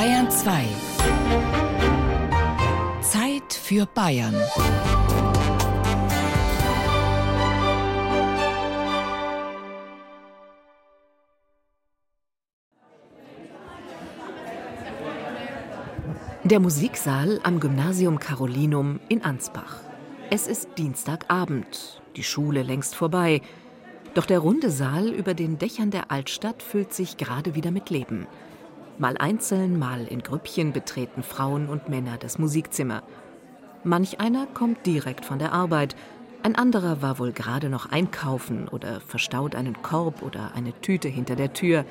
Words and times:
Bayern 0.00 0.30
2. 0.30 0.64
Zeit 3.02 3.52
für 3.52 3.84
Bayern. 3.84 4.34
Der 16.44 16.60
Musiksaal 16.60 17.38
am 17.42 17.60
Gymnasium 17.60 18.18
Carolinum 18.18 19.00
in 19.10 19.22
Ansbach. 19.22 19.80
Es 20.30 20.46
ist 20.46 20.78
Dienstagabend, 20.78 22.00
die 22.16 22.24
Schule 22.24 22.62
längst 22.62 22.94
vorbei. 22.94 23.42
Doch 24.14 24.24
der 24.24 24.38
runde 24.38 24.70
Saal 24.70 25.08
über 25.08 25.34
den 25.34 25.58
Dächern 25.58 25.90
der 25.90 26.10
Altstadt 26.10 26.62
füllt 26.62 26.94
sich 26.94 27.18
gerade 27.18 27.54
wieder 27.54 27.70
mit 27.70 27.90
Leben. 27.90 28.26
Mal 29.00 29.16
einzeln, 29.16 29.78
mal 29.78 30.06
in 30.06 30.22
Grüppchen 30.22 30.74
betreten 30.74 31.22
Frauen 31.22 31.70
und 31.70 31.88
Männer 31.88 32.18
das 32.18 32.38
Musikzimmer. 32.38 33.02
Manch 33.82 34.20
einer 34.20 34.46
kommt 34.46 34.84
direkt 34.84 35.24
von 35.24 35.38
der 35.38 35.52
Arbeit, 35.54 35.96
ein 36.42 36.54
anderer 36.54 37.00
war 37.00 37.18
wohl 37.18 37.32
gerade 37.32 37.70
noch 37.70 37.90
einkaufen 37.90 38.68
oder 38.68 39.00
verstaut 39.00 39.54
einen 39.54 39.80
Korb 39.80 40.20
oder 40.22 40.52
eine 40.54 40.78
Tüte 40.82 41.08
hinter 41.08 41.34
der 41.34 41.54
Tür. 41.54 41.86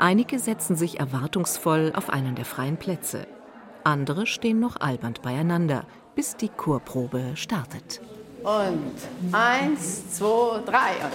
Einige 0.00 0.40
setzen 0.40 0.74
sich 0.74 0.98
erwartungsvoll 0.98 1.92
auf 1.94 2.10
einen 2.10 2.34
der 2.34 2.44
freien 2.44 2.78
Plätze. 2.78 3.28
Andere 3.84 4.26
stehen 4.26 4.58
noch 4.58 4.80
albernd 4.80 5.22
beieinander, 5.22 5.84
bis 6.16 6.36
die 6.36 6.48
Chorprobe 6.48 7.36
startet. 7.36 8.00
Und 8.42 8.96
eins, 9.30 10.16
zwei, 10.16 10.60
drei 10.66 10.94
und. 11.04 11.12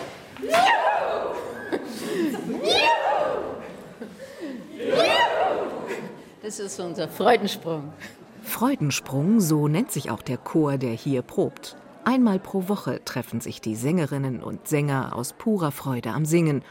Das 6.49 6.57
ist 6.57 6.79
unser 6.79 7.07
Freudensprung. 7.07 7.93
Freudensprung, 8.41 9.39
so 9.39 9.67
nennt 9.67 9.91
sich 9.91 10.09
auch 10.09 10.23
der 10.23 10.37
Chor, 10.37 10.79
der 10.79 10.93
hier 10.93 11.21
probt. 11.21 11.77
Einmal 12.05 12.39
pro 12.39 12.67
Woche 12.67 13.05
treffen 13.05 13.39
sich 13.39 13.61
die 13.61 13.75
Sängerinnen 13.75 14.41
und 14.41 14.67
Sänger 14.67 15.15
aus 15.15 15.33
purer 15.33 15.71
Freude 15.71 16.09
am 16.09 16.25
Singen 16.25 16.63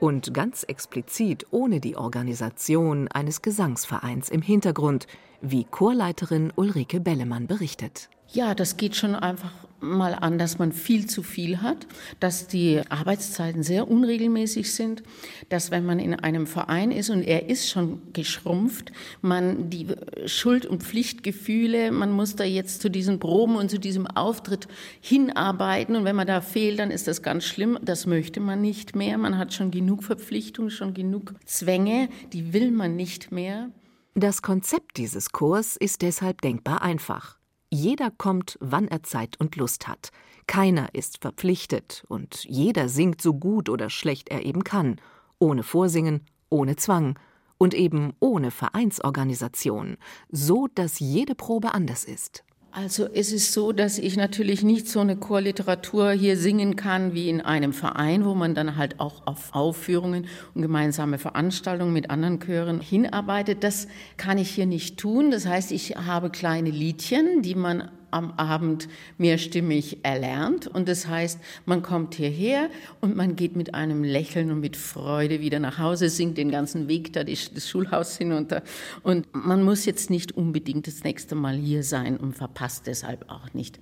und 0.00 0.32
ganz 0.32 0.62
explizit 0.62 1.48
ohne 1.50 1.80
die 1.80 1.98
Organisation 1.98 3.08
eines 3.08 3.42
Gesangsvereins 3.42 4.30
im 4.30 4.40
Hintergrund, 4.40 5.06
wie 5.42 5.64
Chorleiterin 5.64 6.50
Ulrike 6.56 6.98
Bellemann 6.98 7.46
berichtet. 7.46 8.08
Ja, 8.32 8.54
das 8.54 8.76
geht 8.76 8.96
schon 8.96 9.14
einfach 9.14 9.52
mal 9.80 10.14
an, 10.14 10.38
dass 10.38 10.58
man 10.58 10.72
viel 10.72 11.06
zu 11.06 11.22
viel 11.22 11.60
hat, 11.60 11.86
dass 12.20 12.48
die 12.48 12.80
Arbeitszeiten 12.88 13.62
sehr 13.62 13.88
unregelmäßig 13.88 14.72
sind, 14.72 15.02
dass 15.48 15.70
wenn 15.70 15.84
man 15.84 15.98
in 15.98 16.14
einem 16.14 16.46
Verein 16.46 16.90
ist 16.90 17.10
und 17.10 17.22
er 17.22 17.48
ist 17.48 17.68
schon 17.68 18.00
geschrumpft, 18.12 18.92
man 19.20 19.70
die 19.70 19.88
Schuld- 20.26 20.66
und 20.66 20.82
Pflichtgefühle, 20.82 21.92
man 21.92 22.10
muss 22.10 22.36
da 22.36 22.44
jetzt 22.44 22.80
zu 22.82 22.90
diesen 22.90 23.18
Proben 23.18 23.56
und 23.56 23.70
zu 23.70 23.78
diesem 23.78 24.06
Auftritt 24.06 24.66
hinarbeiten 25.00 25.94
und 25.94 26.04
wenn 26.04 26.16
man 26.16 26.26
da 26.26 26.40
fehlt, 26.40 26.78
dann 26.78 26.90
ist 26.90 27.06
das 27.06 27.22
ganz 27.22 27.44
schlimm. 27.44 27.78
Das 27.82 28.06
möchte 28.06 28.40
man 28.40 28.60
nicht 28.60 28.96
mehr. 28.96 29.18
Man 29.18 29.38
hat 29.38 29.52
schon 29.52 29.70
genug 29.70 30.02
Verpflichtungen, 30.02 30.70
schon 30.70 30.94
genug 30.94 31.34
Zwänge, 31.44 32.08
die 32.32 32.52
will 32.52 32.70
man 32.70 32.96
nicht 32.96 33.30
mehr. 33.30 33.70
Das 34.14 34.40
Konzept 34.40 34.96
dieses 34.96 35.30
Chors 35.30 35.76
ist 35.76 36.00
deshalb 36.00 36.40
denkbar 36.40 36.80
einfach. 36.80 37.38
Jeder 37.76 38.10
kommt, 38.10 38.56
wann 38.62 38.88
er 38.88 39.02
Zeit 39.02 39.38
und 39.38 39.56
Lust 39.56 39.86
hat. 39.86 40.08
Keiner 40.46 40.94
ist 40.94 41.20
verpflichtet 41.20 42.06
und 42.08 42.44
jeder 42.44 42.88
singt 42.88 43.20
so 43.20 43.34
gut 43.34 43.68
oder 43.68 43.90
schlecht 43.90 44.30
er 44.30 44.46
eben 44.46 44.64
kann, 44.64 44.96
ohne 45.38 45.62
Vorsingen, 45.62 46.22
ohne 46.48 46.76
Zwang 46.76 47.18
und 47.58 47.74
eben 47.74 48.14
ohne 48.18 48.50
Vereinsorganisation, 48.50 49.98
so 50.30 50.68
dass 50.74 51.00
jede 51.00 51.34
Probe 51.34 51.74
anders 51.74 52.04
ist. 52.04 52.45
Also 52.78 53.08
es 53.10 53.32
ist 53.32 53.54
so, 53.54 53.72
dass 53.72 53.96
ich 53.96 54.18
natürlich 54.18 54.62
nicht 54.62 54.86
so 54.86 55.00
eine 55.00 55.16
Chorliteratur 55.16 56.10
hier 56.10 56.36
singen 56.36 56.76
kann 56.76 57.14
wie 57.14 57.30
in 57.30 57.40
einem 57.40 57.72
Verein, 57.72 58.26
wo 58.26 58.34
man 58.34 58.54
dann 58.54 58.76
halt 58.76 59.00
auch 59.00 59.26
auf 59.26 59.54
Aufführungen 59.54 60.26
und 60.52 60.60
gemeinsame 60.60 61.16
Veranstaltungen 61.16 61.94
mit 61.94 62.10
anderen 62.10 62.38
Chören 62.38 62.82
hinarbeitet. 62.82 63.64
Das 63.64 63.88
kann 64.18 64.36
ich 64.36 64.50
hier 64.50 64.66
nicht 64.66 64.98
tun. 64.98 65.30
Das 65.30 65.46
heißt, 65.46 65.72
ich 65.72 65.96
habe 65.96 66.28
kleine 66.28 66.68
Liedchen, 66.68 67.40
die 67.40 67.54
man 67.54 67.88
am 68.16 68.32
Abend 68.32 68.88
mehrstimmig 69.18 69.98
erlernt. 70.02 70.66
Und 70.66 70.88
das 70.88 71.06
heißt, 71.06 71.38
man 71.66 71.82
kommt 71.82 72.14
hierher 72.14 72.70
und 73.00 73.14
man 73.14 73.36
geht 73.36 73.56
mit 73.56 73.74
einem 73.74 74.02
Lächeln 74.02 74.50
und 74.50 74.60
mit 74.60 74.76
Freude 74.76 75.40
wieder 75.40 75.60
nach 75.60 75.78
Hause, 75.78 76.08
singt 76.08 76.38
den 76.38 76.50
ganzen 76.50 76.88
Weg 76.88 77.12
da 77.12 77.24
das 77.24 77.68
Schulhaus 77.68 78.16
hinunter. 78.16 78.62
Und 79.02 79.26
man 79.32 79.62
muss 79.62 79.84
jetzt 79.84 80.10
nicht 80.10 80.32
unbedingt 80.32 80.86
das 80.86 81.04
nächste 81.04 81.34
Mal 81.34 81.56
hier 81.56 81.82
sein 81.82 82.16
und 82.16 82.34
verpasst 82.36 82.86
deshalb 82.86 83.30
auch 83.30 83.52
nicht, 83.52 83.78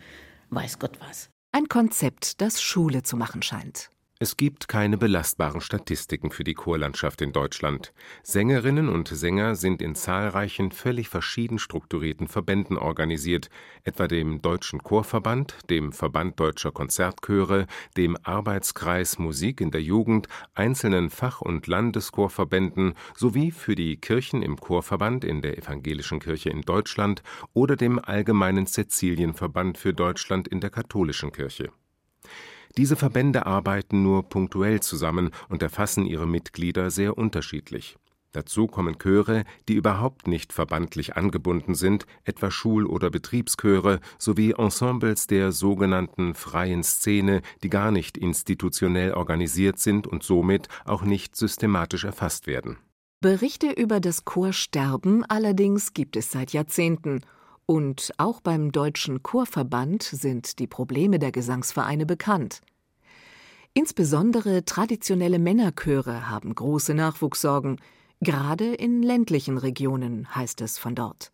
weiß 0.50 0.78
Gott 0.78 0.98
was. 1.00 1.30
Ein 1.52 1.68
Konzept, 1.68 2.40
das 2.40 2.60
Schule 2.60 3.04
zu 3.04 3.16
machen 3.16 3.42
scheint. 3.42 3.90
Es 4.24 4.38
gibt 4.38 4.68
keine 4.68 4.96
belastbaren 4.96 5.60
Statistiken 5.60 6.30
für 6.30 6.44
die 6.44 6.54
Chorlandschaft 6.54 7.20
in 7.20 7.32
Deutschland. 7.32 7.92
Sängerinnen 8.22 8.88
und 8.88 9.06
Sänger 9.08 9.54
sind 9.54 9.82
in 9.82 9.94
zahlreichen, 9.94 10.72
völlig 10.72 11.10
verschieden 11.10 11.58
strukturierten 11.58 12.26
Verbänden 12.26 12.78
organisiert, 12.78 13.50
etwa 13.82 14.08
dem 14.08 14.40
Deutschen 14.40 14.82
Chorverband, 14.82 15.58
dem 15.68 15.92
Verband 15.92 16.40
Deutscher 16.40 16.72
Konzertchöre, 16.72 17.66
dem 17.98 18.16
Arbeitskreis 18.22 19.18
Musik 19.18 19.60
in 19.60 19.70
der 19.70 19.82
Jugend, 19.82 20.26
einzelnen 20.54 21.10
Fach- 21.10 21.42
und 21.42 21.66
Landeschorverbänden 21.66 22.94
sowie 23.14 23.50
für 23.50 23.74
die 23.74 23.98
Kirchen 23.98 24.40
im 24.40 24.56
Chorverband 24.56 25.24
in 25.24 25.42
der 25.42 25.58
Evangelischen 25.58 26.18
Kirche 26.18 26.48
in 26.48 26.62
Deutschland 26.62 27.22
oder 27.52 27.76
dem 27.76 27.98
Allgemeinen 27.98 28.66
Cäcilienverband 28.66 29.76
für 29.76 29.92
Deutschland 29.92 30.48
in 30.48 30.60
der 30.60 30.70
Katholischen 30.70 31.30
Kirche. 31.30 31.68
Diese 32.76 32.96
Verbände 32.96 33.46
arbeiten 33.46 34.02
nur 34.02 34.28
punktuell 34.28 34.80
zusammen 34.80 35.30
und 35.48 35.62
erfassen 35.62 36.06
ihre 36.06 36.26
Mitglieder 36.26 36.90
sehr 36.90 37.16
unterschiedlich. 37.16 37.96
Dazu 38.32 38.66
kommen 38.66 38.98
Chöre, 38.98 39.44
die 39.68 39.74
überhaupt 39.74 40.26
nicht 40.26 40.52
verbandlich 40.52 41.16
angebunden 41.16 41.76
sind, 41.76 42.04
etwa 42.24 42.50
Schul- 42.50 42.84
oder 42.84 43.08
Betriebschöre, 43.08 44.00
sowie 44.18 44.54
Ensembles 44.58 45.28
der 45.28 45.52
sogenannten 45.52 46.34
freien 46.34 46.82
Szene, 46.82 47.42
die 47.62 47.70
gar 47.70 47.92
nicht 47.92 48.18
institutionell 48.18 49.12
organisiert 49.14 49.78
sind 49.78 50.08
und 50.08 50.24
somit 50.24 50.66
auch 50.84 51.02
nicht 51.02 51.36
systematisch 51.36 52.02
erfasst 52.02 52.48
werden. 52.48 52.78
Berichte 53.20 53.70
über 53.70 54.00
das 54.00 54.24
Chorsterben 54.24 55.24
allerdings 55.24 55.94
gibt 55.94 56.16
es 56.16 56.32
seit 56.32 56.52
Jahrzehnten. 56.52 57.20
Und 57.66 58.12
auch 58.18 58.40
beim 58.40 58.72
Deutschen 58.72 59.22
Chorverband 59.22 60.02
sind 60.02 60.58
die 60.58 60.66
Probleme 60.66 61.18
der 61.18 61.32
Gesangsvereine 61.32 62.06
bekannt. 62.06 62.60
Insbesondere 63.72 64.64
traditionelle 64.64 65.38
Männerchöre 65.38 66.28
haben 66.30 66.54
große 66.54 66.94
Nachwuchssorgen, 66.94 67.80
gerade 68.20 68.74
in 68.74 69.02
ländlichen 69.02 69.58
Regionen, 69.58 70.34
heißt 70.34 70.60
es 70.60 70.78
von 70.78 70.94
dort. 70.94 71.32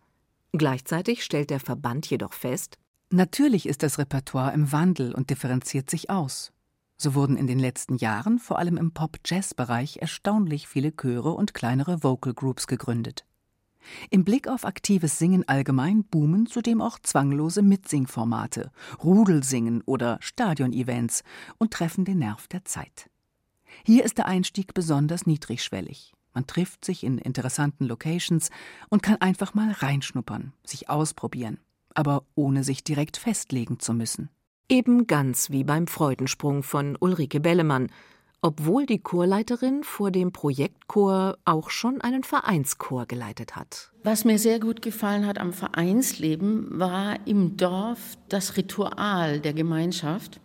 Gleichzeitig 0.52 1.24
stellt 1.24 1.50
der 1.50 1.60
Verband 1.60 2.08
jedoch 2.08 2.32
fest, 2.32 2.78
Natürlich 3.12 3.66
ist 3.66 3.82
das 3.82 3.98
Repertoire 3.98 4.54
im 4.54 4.70
Wandel 4.70 5.12
und 5.12 5.30
differenziert 5.30 5.90
sich 5.90 6.10
aus. 6.10 6.52
So 6.96 7.14
wurden 7.14 7.36
in 7.36 7.48
den 7.48 7.58
letzten 7.58 7.96
Jahren 7.96 8.38
vor 8.38 8.60
allem 8.60 8.76
im 8.76 8.92
Pop-Jazz-Bereich 8.92 9.96
erstaunlich 9.96 10.68
viele 10.68 10.92
Chöre 10.94 11.32
und 11.32 11.52
kleinere 11.52 12.04
Vocal 12.04 12.34
Groups 12.34 12.68
gegründet. 12.68 13.24
Im 14.10 14.24
Blick 14.24 14.48
auf 14.48 14.64
aktives 14.64 15.18
Singen 15.18 15.46
allgemein 15.48 16.04
boomen 16.04 16.46
zudem 16.46 16.80
auch 16.80 16.98
zwanglose 16.98 17.62
Mitsingformate, 17.62 18.70
Rudelsingen 19.02 19.82
oder 19.86 20.18
Stadionevents 20.20 21.22
und 21.58 21.72
treffen 21.72 22.04
den 22.04 22.18
Nerv 22.18 22.48
der 22.48 22.64
Zeit. 22.64 23.10
Hier 23.84 24.04
ist 24.04 24.18
der 24.18 24.26
Einstieg 24.26 24.74
besonders 24.74 25.26
niedrigschwellig. 25.26 26.12
Man 26.32 26.46
trifft 26.46 26.84
sich 26.84 27.02
in 27.02 27.18
interessanten 27.18 27.84
Locations 27.86 28.50
und 28.88 29.02
kann 29.02 29.16
einfach 29.16 29.54
mal 29.54 29.72
reinschnuppern, 29.72 30.52
sich 30.64 30.88
ausprobieren, 30.88 31.58
aber 31.94 32.24
ohne 32.34 32.62
sich 32.62 32.84
direkt 32.84 33.16
festlegen 33.16 33.80
zu 33.80 33.94
müssen. 33.94 34.30
Eben 34.68 35.08
ganz 35.08 35.50
wie 35.50 35.64
beim 35.64 35.88
Freudensprung 35.88 36.62
von 36.62 36.96
Ulrike 37.00 37.40
Bellemann, 37.40 37.88
obwohl 38.42 38.86
die 38.86 38.98
Chorleiterin 38.98 39.84
vor 39.84 40.10
dem 40.10 40.32
Projektchor 40.32 41.36
auch 41.44 41.70
schon 41.70 42.00
einen 42.00 42.24
Vereinschor 42.24 43.06
geleitet 43.06 43.56
hat. 43.56 43.90
Was 44.02 44.24
mir 44.24 44.38
sehr 44.38 44.60
gut 44.60 44.80
gefallen 44.80 45.26
hat 45.26 45.38
am 45.38 45.52
Vereinsleben, 45.52 46.66
war 46.78 47.18
im 47.26 47.56
Dorf 47.56 48.16
das 48.28 48.56
Ritual 48.56 49.40
der 49.40 49.52
Gemeinschaft. 49.52 50.40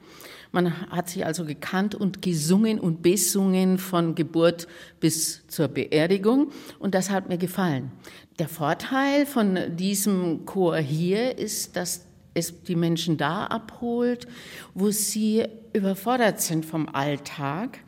Man 0.51 0.89
hat 0.89 1.09
sich 1.09 1.25
also 1.25 1.45
gekannt 1.45 1.95
und 1.95 2.21
gesungen 2.21 2.79
und 2.79 3.01
besungen 3.01 3.77
von 3.77 4.15
Geburt 4.15 4.67
bis 4.99 5.45
zur 5.47 5.67
Beerdigung 5.67 6.51
und 6.79 6.95
das 6.95 7.09
hat 7.09 7.29
mir 7.29 7.37
gefallen. 7.37 7.91
Der 8.39 8.49
Vorteil 8.49 9.25
von 9.25 9.57
diesem 9.75 10.45
Chor 10.45 10.77
hier 10.77 11.37
ist, 11.37 11.75
dass 11.75 12.05
es 12.33 12.63
die 12.63 12.75
Menschen 12.75 13.17
da 13.17 13.45
abholt, 13.45 14.27
wo 14.73 14.91
sie 14.91 15.45
überfordert 15.73 16.41
sind 16.41 16.65
vom 16.65 16.87
Alltag 16.89 17.79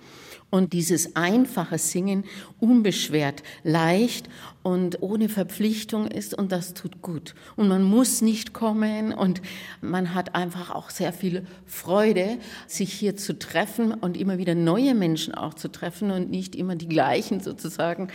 Und 0.49 0.71
dieses 0.71 1.17
einfache 1.17 1.77
Singen, 1.77 2.23
unbeschwert, 2.59 3.43
leicht 3.63 4.29
und 4.63 5.01
ohne 5.01 5.27
Verpflichtung 5.27 6.07
ist 6.07 6.33
und 6.33 6.53
das 6.53 6.73
tut 6.73 7.01
gut. 7.01 7.35
Und 7.57 7.67
man 7.67 7.83
muss 7.83 8.21
nicht 8.21 8.53
kommen 8.53 9.13
und 9.13 9.41
man 9.81 10.13
hat 10.13 10.35
einfach 10.35 10.71
auch 10.71 10.89
sehr 10.89 11.11
viel 11.11 11.45
Freude, 11.65 12.37
sich 12.65 12.93
hier 12.93 13.17
zu 13.17 13.37
treffen 13.37 13.93
und 13.93 14.15
immer 14.15 14.37
wieder 14.37 14.55
neue 14.55 14.95
Menschen 14.95 15.33
auch 15.33 15.53
zu 15.53 15.69
treffen 15.69 16.11
und 16.11 16.29
nicht 16.29 16.55
immer 16.55 16.75
die 16.75 16.87
gleichen 16.87 17.41
sozusagen. 17.41 18.07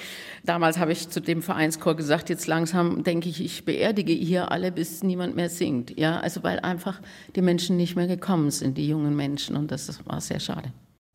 Damals 0.42 0.78
habe 0.78 0.92
ich 0.92 1.10
zu 1.10 1.20
dem 1.20 1.42
Vereinschor 1.42 1.96
gesagt, 1.96 2.30
jetzt 2.30 2.46
langsam 2.46 3.02
denke 3.04 3.28
ich, 3.28 3.42
ich 3.42 3.66
beerdige 3.66 4.12
hier 4.12 4.50
alle, 4.50 4.72
bis 4.72 5.02
niemand 5.02 5.36
mehr 5.36 5.50
singt. 5.50 5.98
Ja, 5.98 6.20
also 6.20 6.42
weil 6.42 6.60
einfach 6.60 7.00
die 7.36 7.42
Menschen 7.42 7.76
nicht 7.76 7.94
mehr 7.94 8.06
gekommen 8.06 8.50
sind, 8.50 8.78
die 8.78 8.88
jungen 8.88 9.16
Menschen 9.16 9.56
und 9.56 9.70
das 9.70 10.00
war 10.06 10.20
sehr 10.20 10.40
schade. 10.40 10.72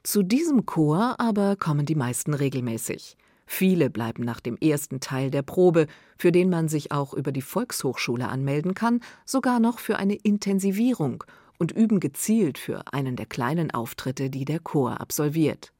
Zu 0.07 0.23
diesem 0.23 0.65
Chor 0.65 1.15
aber 1.17 1.57
kommen 1.57 1.85
die 1.85 1.93
meisten 1.93 2.33
regelmäßig. 2.33 3.17
Viele 3.45 3.89
bleiben 3.89 4.23
nach 4.23 4.39
dem 4.39 4.55
ersten 4.55 5.01
Teil 5.01 5.31
der 5.31 5.41
Probe, 5.41 5.87
für 6.17 6.31
den 6.31 6.49
man 6.49 6.69
sich 6.69 6.93
auch 6.93 7.13
über 7.13 7.33
die 7.33 7.41
Volkshochschule 7.41 8.29
anmelden 8.29 8.73
kann, 8.73 9.01
sogar 9.25 9.59
noch 9.59 9.79
für 9.79 9.97
eine 9.97 10.15
Intensivierung 10.15 11.25
und 11.59 11.73
üben 11.73 11.99
gezielt 11.99 12.57
für 12.57 12.93
einen 12.93 13.17
der 13.17 13.25
kleinen 13.25 13.71
Auftritte, 13.71 14.29
die 14.29 14.45
der 14.45 14.61
Chor 14.61 15.01
absolviert. 15.01 15.73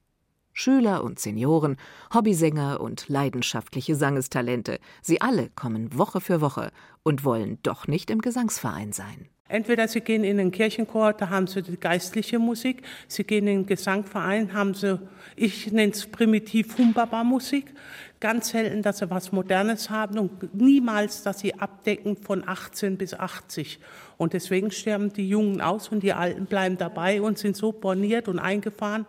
Schüler 0.51 1.05
und 1.05 1.19
Senioren, 1.19 1.77
Hobbysänger 2.13 2.81
und 2.81 3.07
leidenschaftliche 3.07 3.95
Sangestalente, 3.95 4.79
sie 5.01 5.21
alle 5.21 5.49
kommen 5.51 5.97
Woche 5.97 6.19
für 6.19 6.41
Woche 6.41 6.73
und 7.01 7.23
wollen 7.23 7.59
doch 7.63 7.87
nicht 7.87 8.09
im 8.09 8.19
Gesangsverein 8.19 8.91
sein. 8.91 9.29
Entweder 9.49 9.87
sie 9.87 10.01
gehen 10.01 10.23
in 10.23 10.37
den 10.37 10.51
Kirchenchor, 10.51 11.13
da 11.13 11.29
haben 11.29 11.47
sie 11.47 11.61
die 11.61 11.77
geistliche 11.77 12.37
Musik, 12.37 12.83
sie 13.07 13.23
gehen 13.23 13.47
in 13.47 13.59
den 13.59 13.65
Gesangverein, 13.65 14.53
haben 14.53 14.73
sie, 14.73 14.99
ich 15.35 15.71
nenne 15.71 15.93
es 15.93 16.05
primitiv 16.05 16.77
Humbaba-Musik, 16.77 17.73
ganz 18.19 18.49
selten, 18.49 18.81
dass 18.81 18.97
sie 18.97 19.09
was 19.09 19.31
Modernes 19.31 19.89
haben 19.89 20.19
und 20.19 20.53
niemals, 20.53 21.23
dass 21.23 21.39
sie 21.39 21.55
abdecken 21.55 22.17
von 22.17 22.47
18 22.47 22.97
bis 22.97 23.13
80. 23.13 23.79
Und 24.17 24.33
deswegen 24.33 24.71
sterben 24.71 25.13
die 25.13 25.29
Jungen 25.29 25.61
aus 25.61 25.89
und 25.89 26.01
die 26.01 26.13
Alten 26.13 26.45
bleiben 26.45 26.77
dabei 26.77 27.21
und 27.21 27.37
sind 27.37 27.55
so 27.55 27.71
borniert 27.71 28.27
und 28.27 28.39
eingefahren, 28.39 29.05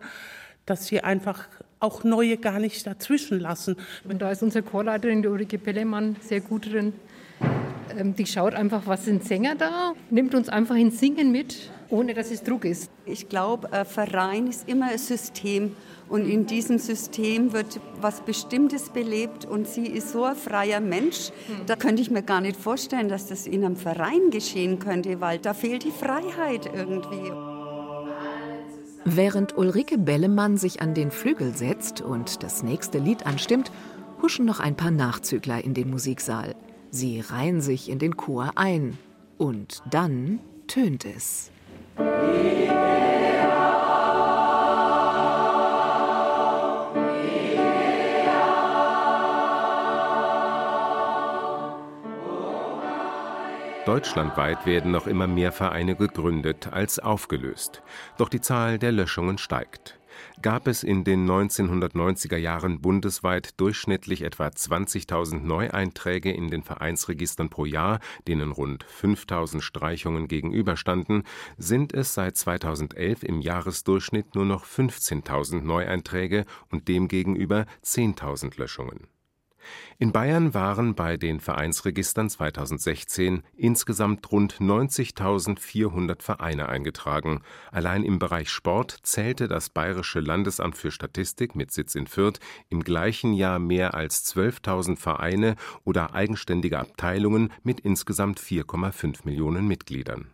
dass 0.65 0.87
sie 0.87 1.01
einfach 1.01 1.49
auch 1.79 2.03
neue 2.03 2.37
gar 2.37 2.59
nicht 2.59 2.85
dazwischen 2.85 3.39
lassen. 3.39 3.75
Und 4.03 4.21
da 4.21 4.31
ist 4.31 4.43
unsere 4.43 4.63
Chorleiterin, 4.63 5.21
die 5.21 5.27
Ulrike 5.27 5.57
Pellemann, 5.57 6.15
sehr 6.21 6.41
gut 6.41 6.71
drin. 6.71 6.93
Ähm, 7.97 8.15
die 8.15 8.25
schaut 8.25 8.53
einfach, 8.53 8.83
was 8.85 9.05
sind 9.05 9.23
Sänger 9.23 9.55
da, 9.55 9.93
nimmt 10.09 10.35
uns 10.35 10.49
einfach 10.49 10.75
ins 10.75 10.99
Singen 10.99 11.31
mit, 11.31 11.71
ohne 11.89 12.13
dass 12.13 12.31
es 12.31 12.43
Druck 12.43 12.65
ist. 12.65 12.91
Ich 13.05 13.29
glaube, 13.29 13.71
ein 13.71 13.85
Verein 13.85 14.47
ist 14.47 14.67
immer 14.67 14.91
ein 14.91 14.97
System 14.97 15.75
und 16.07 16.27
in 16.27 16.45
diesem 16.45 16.77
System 16.77 17.53
wird 17.53 17.79
was 18.01 18.21
Bestimmtes 18.21 18.89
belebt 18.89 19.45
und 19.45 19.67
sie 19.67 19.85
ist 19.85 20.11
so 20.11 20.23
ein 20.23 20.35
freier 20.35 20.79
Mensch, 20.79 21.31
da 21.67 21.75
könnte 21.75 22.01
ich 22.01 22.11
mir 22.11 22.23
gar 22.23 22.41
nicht 22.41 22.57
vorstellen, 22.57 23.09
dass 23.09 23.27
das 23.27 23.47
in 23.47 23.63
einem 23.63 23.75
Verein 23.75 24.31
geschehen 24.31 24.79
könnte, 24.79 25.21
weil 25.21 25.39
da 25.39 25.53
fehlt 25.53 25.83
die 25.83 25.91
Freiheit 25.91 26.69
irgendwie. 26.73 27.31
Während 29.05 29.57
Ulrike 29.57 29.97
Bellemann 29.97 30.57
sich 30.57 30.81
an 30.81 30.93
den 30.93 31.09
Flügel 31.09 31.55
setzt 31.55 32.01
und 32.01 32.43
das 32.43 32.63
nächste 32.63 32.99
Lied 32.99 33.25
anstimmt, 33.25 33.71
huschen 34.21 34.45
noch 34.45 34.59
ein 34.59 34.75
paar 34.75 34.91
Nachzügler 34.91 35.63
in 35.63 35.73
den 35.73 35.89
Musiksaal. 35.89 36.55
Sie 36.91 37.19
reihen 37.19 37.61
sich 37.61 37.89
in 37.89 37.99
den 37.99 38.17
Chor 38.17 38.53
ein. 38.55 38.97
Und 39.37 39.83
dann 39.89 40.39
tönt 40.67 41.05
es. 41.05 41.51
Deutschlandweit 53.85 54.65
werden 54.65 54.91
noch 54.91 55.07
immer 55.07 55.25
mehr 55.25 55.51
Vereine 55.51 55.95
gegründet 55.95 56.67
als 56.71 56.99
aufgelöst. 56.99 57.81
Doch 58.17 58.29
die 58.29 58.41
Zahl 58.41 58.77
der 58.77 58.91
Löschungen 58.91 59.37
steigt 59.37 59.98
gab 60.41 60.67
es 60.67 60.83
in 60.83 61.03
den 61.03 61.29
1990er 61.29 62.37
Jahren 62.37 62.81
bundesweit 62.81 63.59
durchschnittlich 63.59 64.21
etwa 64.21 64.47
20.000 64.47 65.41
Neueinträge 65.41 66.31
in 66.31 66.49
den 66.49 66.63
Vereinsregistern 66.63 67.49
pro 67.49 67.65
Jahr, 67.65 67.99
denen 68.27 68.51
rund 68.51 68.85
5.000 68.85 69.61
Streichungen 69.61 70.27
gegenüberstanden, 70.27 71.23
sind 71.57 71.93
es 71.93 72.13
seit 72.13 72.37
2011 72.37 73.23
im 73.23 73.41
Jahresdurchschnitt 73.41 74.35
nur 74.35 74.45
noch 74.45 74.65
15.000 74.65 75.61
Neueinträge 75.61 76.45
und 76.69 76.87
demgegenüber 76.87 77.65
10.000 77.83 78.57
Löschungen 78.57 79.07
in 79.97 80.11
Bayern 80.11 80.53
waren 80.53 80.95
bei 80.95 81.17
den 81.17 81.39
Vereinsregistern 81.39 82.29
2016 82.29 83.43
insgesamt 83.55 84.31
rund 84.31 84.55
90.400 84.55 86.21
Vereine 86.21 86.69
eingetragen. 86.69 87.41
Allein 87.71 88.03
im 88.03 88.19
Bereich 88.19 88.49
Sport 88.49 88.97
zählte 89.03 89.47
das 89.47 89.69
Bayerische 89.69 90.21
Landesamt 90.21 90.77
für 90.77 90.91
Statistik 90.91 91.55
mit 91.55 91.71
Sitz 91.71 91.95
in 91.95 92.07
Fürth 92.07 92.39
im 92.69 92.83
gleichen 92.83 93.33
Jahr 93.33 93.59
mehr 93.59 93.93
als 93.93 94.25
12.000 94.33 94.97
Vereine 94.97 95.55
oder 95.83 96.13
eigenständige 96.13 96.79
Abteilungen 96.79 97.51
mit 97.63 97.81
insgesamt 97.81 98.39
4,5 98.39 99.25
Millionen 99.25 99.67
Mitgliedern. 99.67 100.27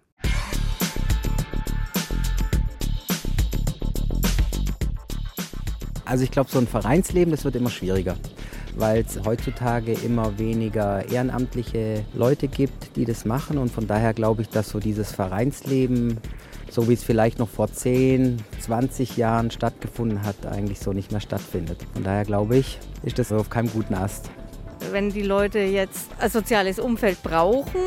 Also 6.05 6.23
ich 6.23 6.29
glaube, 6.29 6.51
so 6.51 6.59
ein 6.59 6.67
Vereinsleben, 6.67 7.31
das 7.31 7.43
wird 7.45 7.55
immer 7.55 7.71
schwieriger 7.71 8.15
weil 8.75 9.01
es 9.01 9.19
heutzutage 9.25 9.93
immer 9.93 10.37
weniger 10.37 11.07
ehrenamtliche 11.09 12.05
Leute 12.13 12.47
gibt, 12.47 12.95
die 12.95 13.05
das 13.05 13.25
machen. 13.25 13.57
Und 13.57 13.71
von 13.71 13.87
daher 13.87 14.13
glaube 14.13 14.41
ich, 14.41 14.49
dass 14.49 14.69
so 14.69 14.79
dieses 14.79 15.11
Vereinsleben, 15.11 16.19
so 16.69 16.87
wie 16.89 16.93
es 16.93 17.03
vielleicht 17.03 17.39
noch 17.39 17.49
vor 17.49 17.71
10, 17.71 18.37
20 18.59 19.17
Jahren 19.17 19.51
stattgefunden 19.51 20.23
hat, 20.23 20.45
eigentlich 20.45 20.79
so 20.79 20.93
nicht 20.93 21.11
mehr 21.11 21.21
stattfindet. 21.21 21.79
Von 21.93 22.03
daher 22.03 22.25
glaube 22.25 22.57
ich, 22.57 22.79
ist 23.03 23.19
das 23.19 23.31
auf 23.31 23.49
keinem 23.49 23.71
guten 23.71 23.93
Ast. 23.93 24.29
Wenn 24.91 25.09
die 25.09 25.23
Leute 25.23 25.59
jetzt 25.59 26.09
ein 26.19 26.29
soziales 26.29 26.79
Umfeld 26.79 27.23
brauchen, 27.23 27.79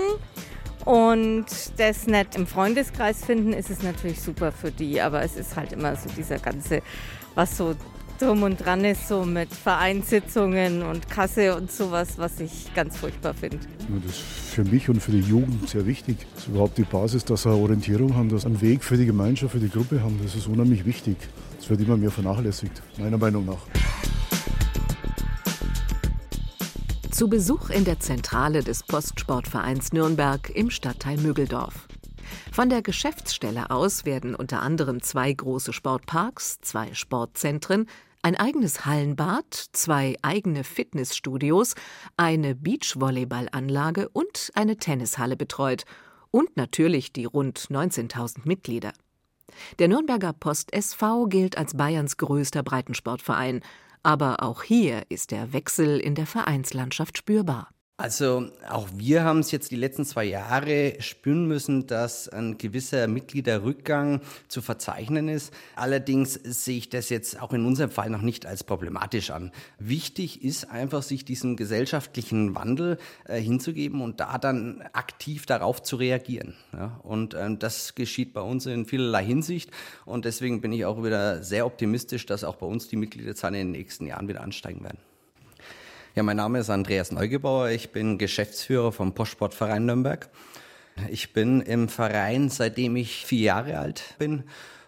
und 0.88 1.44
das 1.76 2.06
nicht 2.06 2.34
im 2.34 2.46
Freundeskreis 2.46 3.22
finden, 3.22 3.52
ist 3.52 3.68
es 3.68 3.82
natürlich 3.82 4.22
super 4.22 4.52
für 4.52 4.70
die. 4.70 5.02
Aber 5.02 5.22
es 5.22 5.36
ist 5.36 5.54
halt 5.54 5.74
immer 5.74 5.94
so 5.96 6.08
dieser 6.16 6.38
ganze, 6.38 6.80
was 7.34 7.58
so 7.58 7.74
drum 8.18 8.42
und 8.42 8.64
dran 8.64 8.84
ist, 8.84 9.08
so 9.08 9.24
mit 9.24 9.52
Vereinssitzungen 9.52 10.82
und 10.82 11.08
Kasse 11.08 11.56
und 11.56 11.70
sowas, 11.70 12.18
was 12.18 12.40
ich 12.40 12.72
ganz 12.74 12.96
furchtbar 12.96 13.34
finde. 13.34 13.58
Das 14.04 14.12
ist 14.12 14.20
für 14.20 14.64
mich 14.64 14.88
und 14.88 15.00
für 15.00 15.12
die 15.12 15.20
Jugend 15.20 15.68
sehr 15.68 15.86
wichtig. 15.86 16.26
Das 16.34 16.44
ist 16.44 16.48
überhaupt 16.48 16.78
die 16.78 16.84
Basis, 16.84 17.24
dass 17.24 17.42
sie 17.42 17.50
eine 17.50 17.58
Orientierung 17.58 18.14
haben, 18.14 18.28
dass 18.28 18.42
sie 18.42 18.48
einen 18.48 18.60
Weg 18.60 18.84
für 18.84 18.96
die 18.96 19.06
Gemeinschaft, 19.06 19.52
für 19.52 19.60
die 19.60 19.70
Gruppe 19.70 20.02
haben. 20.02 20.18
Das 20.22 20.34
ist 20.34 20.46
unheimlich 20.46 20.84
wichtig. 20.84 21.16
Das 21.56 21.70
wird 21.70 21.80
immer 21.80 21.96
mehr 21.96 22.10
vernachlässigt, 22.10 22.82
meiner 22.98 23.18
Meinung 23.18 23.46
nach. 23.46 23.60
Zu 27.10 27.28
Besuch 27.28 27.70
in 27.70 27.84
der 27.84 27.98
Zentrale 27.98 28.62
des 28.62 28.84
Postsportvereins 28.84 29.92
Nürnberg 29.92 30.50
im 30.54 30.70
Stadtteil 30.70 31.16
Müggeldorf. 31.16 31.88
Von 32.52 32.68
der 32.68 32.82
Geschäftsstelle 32.82 33.70
aus 33.70 34.04
werden 34.04 34.34
unter 34.34 34.62
anderem 34.62 35.02
zwei 35.02 35.32
große 35.32 35.72
Sportparks, 35.72 36.60
zwei 36.60 36.92
Sportzentren, 36.92 37.86
ein 38.22 38.36
eigenes 38.36 38.84
Hallenbad, 38.84 39.52
zwei 39.72 40.16
eigene 40.22 40.64
Fitnessstudios, 40.64 41.74
eine 42.16 42.54
Beachvolleyballanlage 42.54 44.08
und 44.08 44.50
eine 44.54 44.76
Tennishalle 44.76 45.36
betreut 45.36 45.84
und 46.30 46.56
natürlich 46.56 47.12
die 47.12 47.24
rund 47.24 47.58
19.000 47.58 48.40
Mitglieder. 48.44 48.92
Der 49.78 49.88
Nürnberger 49.88 50.32
Post 50.32 50.72
SV 50.72 51.26
gilt 51.26 51.56
als 51.56 51.76
Bayerns 51.76 52.16
größter 52.16 52.62
Breitensportverein, 52.62 53.62
aber 54.02 54.42
auch 54.42 54.62
hier 54.62 55.02
ist 55.08 55.30
der 55.30 55.52
Wechsel 55.52 55.98
in 55.98 56.14
der 56.14 56.26
Vereinslandschaft 56.26 57.18
spürbar. 57.18 57.70
Also 58.00 58.46
auch 58.70 58.86
wir 58.94 59.24
haben 59.24 59.40
es 59.40 59.50
jetzt 59.50 59.72
die 59.72 59.76
letzten 59.76 60.04
zwei 60.04 60.24
Jahre 60.24 60.94
spüren 61.00 61.46
müssen, 61.48 61.88
dass 61.88 62.28
ein 62.28 62.56
gewisser 62.56 63.08
Mitgliederrückgang 63.08 64.20
zu 64.46 64.62
verzeichnen 64.62 65.26
ist. 65.26 65.52
Allerdings 65.74 66.34
sehe 66.34 66.78
ich 66.78 66.90
das 66.90 67.08
jetzt 67.08 67.42
auch 67.42 67.52
in 67.52 67.66
unserem 67.66 67.90
Fall 67.90 68.08
noch 68.08 68.22
nicht 68.22 68.46
als 68.46 68.62
problematisch 68.62 69.30
an. 69.30 69.50
Wichtig 69.80 70.44
ist 70.44 70.70
einfach, 70.70 71.02
sich 71.02 71.24
diesem 71.24 71.56
gesellschaftlichen 71.56 72.54
Wandel 72.54 72.98
äh, 73.24 73.40
hinzugeben 73.40 74.00
und 74.00 74.20
da 74.20 74.38
dann 74.38 74.84
aktiv 74.92 75.44
darauf 75.46 75.82
zu 75.82 75.96
reagieren. 75.96 76.54
Ja? 76.72 77.00
Und 77.02 77.34
ähm, 77.34 77.58
das 77.58 77.96
geschieht 77.96 78.32
bei 78.32 78.42
uns 78.42 78.66
in 78.66 78.86
vielerlei 78.86 79.24
Hinsicht 79.24 79.72
und 80.04 80.24
deswegen 80.24 80.60
bin 80.60 80.70
ich 80.70 80.84
auch 80.84 81.02
wieder 81.02 81.42
sehr 81.42 81.66
optimistisch, 81.66 82.26
dass 82.26 82.44
auch 82.44 82.54
bei 82.54 82.66
uns 82.66 82.86
die 82.86 82.94
Mitgliederzahlen 82.94 83.56
in 83.56 83.72
den 83.72 83.80
nächsten 83.80 84.06
Jahren 84.06 84.28
wieder 84.28 84.42
ansteigen 84.42 84.84
werden. 84.84 84.98
Ja, 86.18 86.24
mein 86.24 86.36
Name 86.36 86.58
ist 86.58 86.68
Andreas 86.68 87.12
Neugebauer. 87.12 87.68
Ich 87.68 87.92
bin 87.92 88.18
Geschäftsführer 88.18 88.90
vom 88.90 89.14
Postsportverein 89.14 89.86
Nürnberg. 89.86 90.28
Ich 91.10 91.32
bin 91.32 91.60
im 91.60 91.88
Verein, 91.88 92.50
seitdem 92.50 92.96
ich 92.96 93.24
vier 93.24 93.42
Jahre 93.42 93.78
alt 93.78 94.16
bin. 94.18 94.42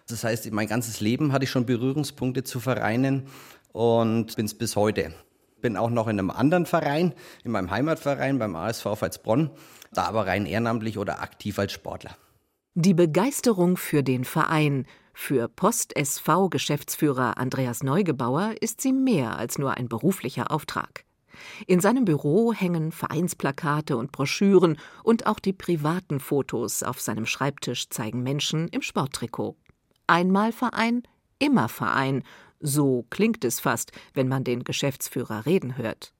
Das 0.09 0.25
heißt, 0.25 0.51
mein 0.51 0.67
ganzes 0.67 0.99
Leben 0.99 1.31
hatte 1.31 1.45
ich 1.45 1.49
schon 1.49 1.65
Berührungspunkte 1.65 2.43
zu 2.43 2.59
Vereinen 2.59 3.27
und 3.71 4.35
bin 4.35 4.45
es 4.45 4.53
bis 4.53 4.75
heute. 4.75 5.13
Bin 5.61 5.77
auch 5.77 5.89
noch 5.89 6.09
in 6.09 6.19
einem 6.19 6.31
anderen 6.31 6.65
Verein, 6.65 7.13
in 7.45 7.51
meinem 7.51 7.71
Heimatverein 7.71 8.37
beim 8.37 8.57
ASV 8.57 8.97
Pfalzbronn, 8.97 9.51
da 9.93 10.03
aber 10.03 10.27
rein 10.27 10.45
ehrenamtlich 10.45 10.97
oder 10.97 11.21
aktiv 11.21 11.57
als 11.57 11.71
Sportler. 11.71 12.11
Die 12.73 12.93
Begeisterung 12.93 13.77
für 13.77 14.03
den 14.03 14.25
Verein, 14.25 14.85
für 15.13 15.47
Post 15.47 15.95
SV 15.95 16.49
Geschäftsführer 16.49 17.37
Andreas 17.37 17.83
Neugebauer 17.83 18.55
ist 18.59 18.81
sie 18.81 18.91
mehr 18.91 19.37
als 19.37 19.57
nur 19.57 19.77
ein 19.77 19.87
beruflicher 19.87 20.51
Auftrag. 20.51 21.05
In 21.67 21.79
seinem 21.79 22.05
Büro 22.05 22.53
hängen 22.53 22.91
Vereinsplakate 22.91 23.97
und 23.97 24.11
Broschüren 24.11 24.77
und 25.03 25.27
auch 25.27 25.39
die 25.39 25.53
privaten 25.53 26.19
Fotos 26.19 26.83
auf 26.83 26.99
seinem 26.99 27.25
Schreibtisch 27.25 27.89
zeigen 27.89 28.23
Menschen 28.23 28.67
im 28.69 28.81
Sporttrikot. 28.81 29.55
Einmal 30.07 30.51
Verein, 30.51 31.03
immer 31.39 31.69
Verein, 31.69 32.23
so 32.59 33.05
klingt 33.09 33.43
es 33.43 33.59
fast, 33.59 33.91
wenn 34.13 34.27
man 34.27 34.43
den 34.43 34.63
Geschäftsführer 34.63 35.45
reden 35.45 35.77
hört. 35.77 36.13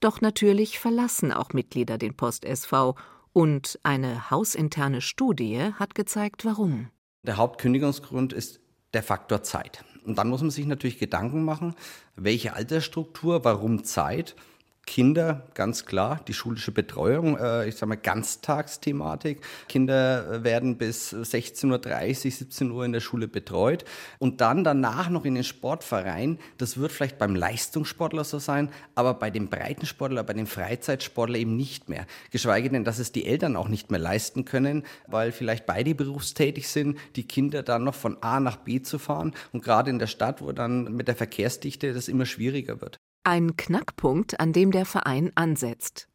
Doch 0.00 0.20
natürlich 0.20 0.78
verlassen 0.78 1.32
auch 1.32 1.52
Mitglieder 1.52 1.98
den 1.98 2.16
Post 2.16 2.44
SV 2.44 2.94
und 3.32 3.78
eine 3.82 4.30
hausinterne 4.30 5.00
Studie 5.00 5.72
hat 5.74 5.94
gezeigt, 5.94 6.44
warum. 6.44 6.88
Der 7.22 7.36
Hauptkündigungsgrund 7.36 8.32
ist 8.32 8.60
der 8.92 9.02
Faktor 9.02 9.42
Zeit. 9.42 9.84
Und 10.04 10.18
dann 10.18 10.28
muss 10.28 10.40
man 10.40 10.50
sich 10.50 10.66
natürlich 10.66 10.98
Gedanken 10.98 11.44
machen, 11.44 11.74
welche 12.16 12.54
Altersstruktur, 12.54 13.44
warum 13.44 13.84
Zeit 13.84 14.36
Kinder, 14.86 15.46
ganz 15.54 15.86
klar, 15.86 16.20
die 16.28 16.34
schulische 16.34 16.70
Betreuung, 16.70 17.38
äh, 17.38 17.68
ich 17.68 17.76
sage 17.76 17.90
mal 17.90 17.96
Ganztagsthematik. 17.96 19.40
Kinder 19.68 20.44
werden 20.44 20.76
bis 20.76 21.12
16.30 21.14 22.26
Uhr, 22.26 22.30
17 22.30 22.70
Uhr 22.70 22.84
in 22.84 22.92
der 22.92 23.00
Schule 23.00 23.26
betreut 23.26 23.84
und 24.18 24.40
dann 24.40 24.62
danach 24.62 25.08
noch 25.08 25.24
in 25.24 25.34
den 25.34 25.44
Sportverein. 25.44 26.38
Das 26.58 26.76
wird 26.76 26.92
vielleicht 26.92 27.18
beim 27.18 27.34
Leistungssportler 27.34 28.24
so 28.24 28.38
sein, 28.38 28.70
aber 28.94 29.14
bei 29.14 29.30
dem 29.30 29.48
Breitensportler, 29.48 30.22
bei 30.22 30.34
dem 30.34 30.46
Freizeitsportler 30.46 31.38
eben 31.38 31.56
nicht 31.56 31.88
mehr. 31.88 32.06
Geschweige 32.30 32.68
denn, 32.68 32.84
dass 32.84 32.98
es 32.98 33.12
die 33.12 33.24
Eltern 33.24 33.56
auch 33.56 33.68
nicht 33.68 33.90
mehr 33.90 34.00
leisten 34.00 34.44
können, 34.44 34.84
weil 35.06 35.32
vielleicht 35.32 35.66
beide 35.66 35.94
berufstätig 35.94 36.68
sind, 36.68 36.98
die 37.16 37.26
Kinder 37.26 37.62
dann 37.62 37.84
noch 37.84 37.94
von 37.94 38.22
A 38.22 38.38
nach 38.40 38.56
B 38.56 38.82
zu 38.82 38.98
fahren 38.98 39.32
und 39.52 39.64
gerade 39.64 39.90
in 39.90 39.98
der 39.98 40.06
Stadt, 40.06 40.42
wo 40.42 40.52
dann 40.52 40.92
mit 40.94 41.08
der 41.08 41.16
Verkehrsdichte 41.16 41.92
das 41.92 42.08
immer 42.08 42.26
schwieriger 42.26 42.80
wird. 42.80 42.98
Ein 43.26 43.56
Knackpunkt, 43.56 44.38
an 44.38 44.52
dem 44.52 44.70
der 44.70 44.84
Verein 44.84 45.32
ansetzt. 45.34 46.08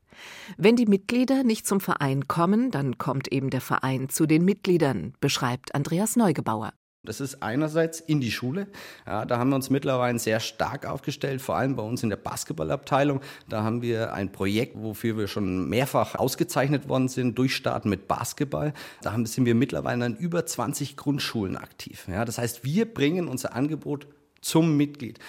Wenn 0.58 0.76
die 0.76 0.86
Mitglieder 0.86 1.44
nicht 1.44 1.66
zum 1.66 1.82
Verein 1.82 2.28
kommen, 2.28 2.70
dann 2.70 3.00
kommt 3.00 3.32
eben 3.32 3.50
der 3.50 3.62
Verein 3.62 4.10
zu 4.10 4.28
den 4.28 4.46
Mitgliedern, 4.46 5.14
beschreibt 5.20 5.74
Andreas 5.74 6.16
Neugebauer. 6.16 6.72
Das 7.04 7.20
ist 7.20 7.42
einerseits 7.42 8.00
in 8.00 8.22
die 8.22 8.30
Schule. 8.30 8.68
Ja, 9.08 9.26
da 9.26 9.40
haben 9.40 9.50
wir 9.50 9.56
uns 9.56 9.72
mittlerweile 9.72 10.20
sehr 10.20 10.40
stark 10.40 10.86
aufgestellt, 10.86 11.42
vor 11.42 11.56
allem 11.56 11.76
bei 11.76 11.82
uns 11.82 12.04
in 12.04 12.10
der 12.10 12.18
Basketballabteilung. 12.18 13.22
Da 13.48 13.64
haben 13.64 13.82
wir 13.82 14.14
ein 14.14 14.32
Projekt, 14.32 14.76
wofür 14.76 15.18
wir 15.18 15.28
schon 15.28 15.68
mehrfach 15.68 16.14
ausgezeichnet 16.14 16.90
worden 16.90 17.08
sind, 17.08 17.38
Durchstarten 17.40 17.90
mit 17.90 18.08
Basketball. 18.08 18.74
Da 19.02 19.16
sind 19.26 19.46
wir 19.46 19.56
mittlerweile 19.56 20.06
an 20.06 20.16
über 20.18 20.46
20 20.46 20.96
Grundschulen 20.96 21.58
aktiv. 21.58 22.06
Ja, 22.08 22.24
das 22.24 22.38
heißt, 22.38 22.64
wir 22.64 22.94
bringen 22.94 23.30
unser 23.30 23.56
Angebot 23.56 24.06
zum 24.42 24.78
Mitglied. 24.78 25.20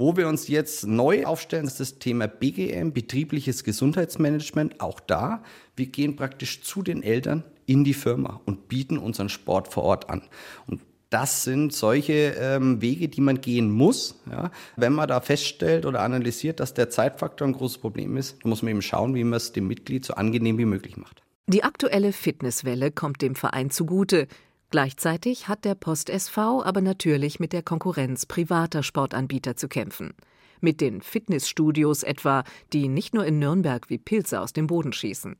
Wo 0.00 0.16
wir 0.16 0.28
uns 0.28 0.48
jetzt 0.48 0.86
neu 0.86 1.26
aufstellen, 1.26 1.66
ist 1.66 1.78
das 1.78 1.98
Thema 1.98 2.26
BGM, 2.26 2.94
betriebliches 2.94 3.64
Gesundheitsmanagement. 3.64 4.80
Auch 4.80 4.98
da, 4.98 5.42
wir 5.76 5.88
gehen 5.88 6.16
praktisch 6.16 6.62
zu 6.62 6.82
den 6.82 7.02
Eltern 7.02 7.44
in 7.66 7.84
die 7.84 7.92
Firma 7.92 8.40
und 8.46 8.66
bieten 8.66 8.96
unseren 8.96 9.28
Sport 9.28 9.68
vor 9.68 9.82
Ort 9.82 10.08
an. 10.08 10.22
Und 10.66 10.80
das 11.10 11.42
sind 11.42 11.74
solche 11.74 12.34
ähm, 12.38 12.80
Wege, 12.80 13.10
die 13.10 13.20
man 13.20 13.42
gehen 13.42 13.70
muss. 13.70 14.18
Ja. 14.30 14.50
Wenn 14.74 14.94
man 14.94 15.06
da 15.06 15.20
feststellt 15.20 15.84
oder 15.84 16.00
analysiert, 16.00 16.60
dass 16.60 16.72
der 16.72 16.88
Zeitfaktor 16.88 17.46
ein 17.46 17.52
großes 17.52 17.76
Problem 17.76 18.16
ist, 18.16 18.42
muss 18.42 18.62
man 18.62 18.70
eben 18.70 18.80
schauen, 18.80 19.14
wie 19.14 19.24
man 19.24 19.36
es 19.36 19.52
dem 19.52 19.66
Mitglied 19.66 20.06
so 20.06 20.14
angenehm 20.14 20.56
wie 20.56 20.64
möglich 20.64 20.96
macht. 20.96 21.22
Die 21.46 21.62
aktuelle 21.62 22.14
Fitnesswelle 22.14 22.90
kommt 22.90 23.20
dem 23.20 23.34
Verein 23.34 23.68
zugute. 23.68 24.28
Gleichzeitig 24.70 25.48
hat 25.48 25.64
der 25.64 25.74
Post 25.74 26.10
SV 26.10 26.62
aber 26.62 26.80
natürlich 26.80 27.40
mit 27.40 27.52
der 27.52 27.62
Konkurrenz 27.62 28.24
privater 28.24 28.84
Sportanbieter 28.84 29.56
zu 29.56 29.66
kämpfen. 29.68 30.14
Mit 30.60 30.80
den 30.80 31.02
Fitnessstudios 31.02 32.04
etwa, 32.04 32.44
die 32.72 32.86
nicht 32.86 33.12
nur 33.12 33.24
in 33.24 33.40
Nürnberg 33.40 33.90
wie 33.90 33.98
Pilze 33.98 34.40
aus 34.40 34.52
dem 34.52 34.68
Boden 34.68 34.92
schießen. 34.92 35.36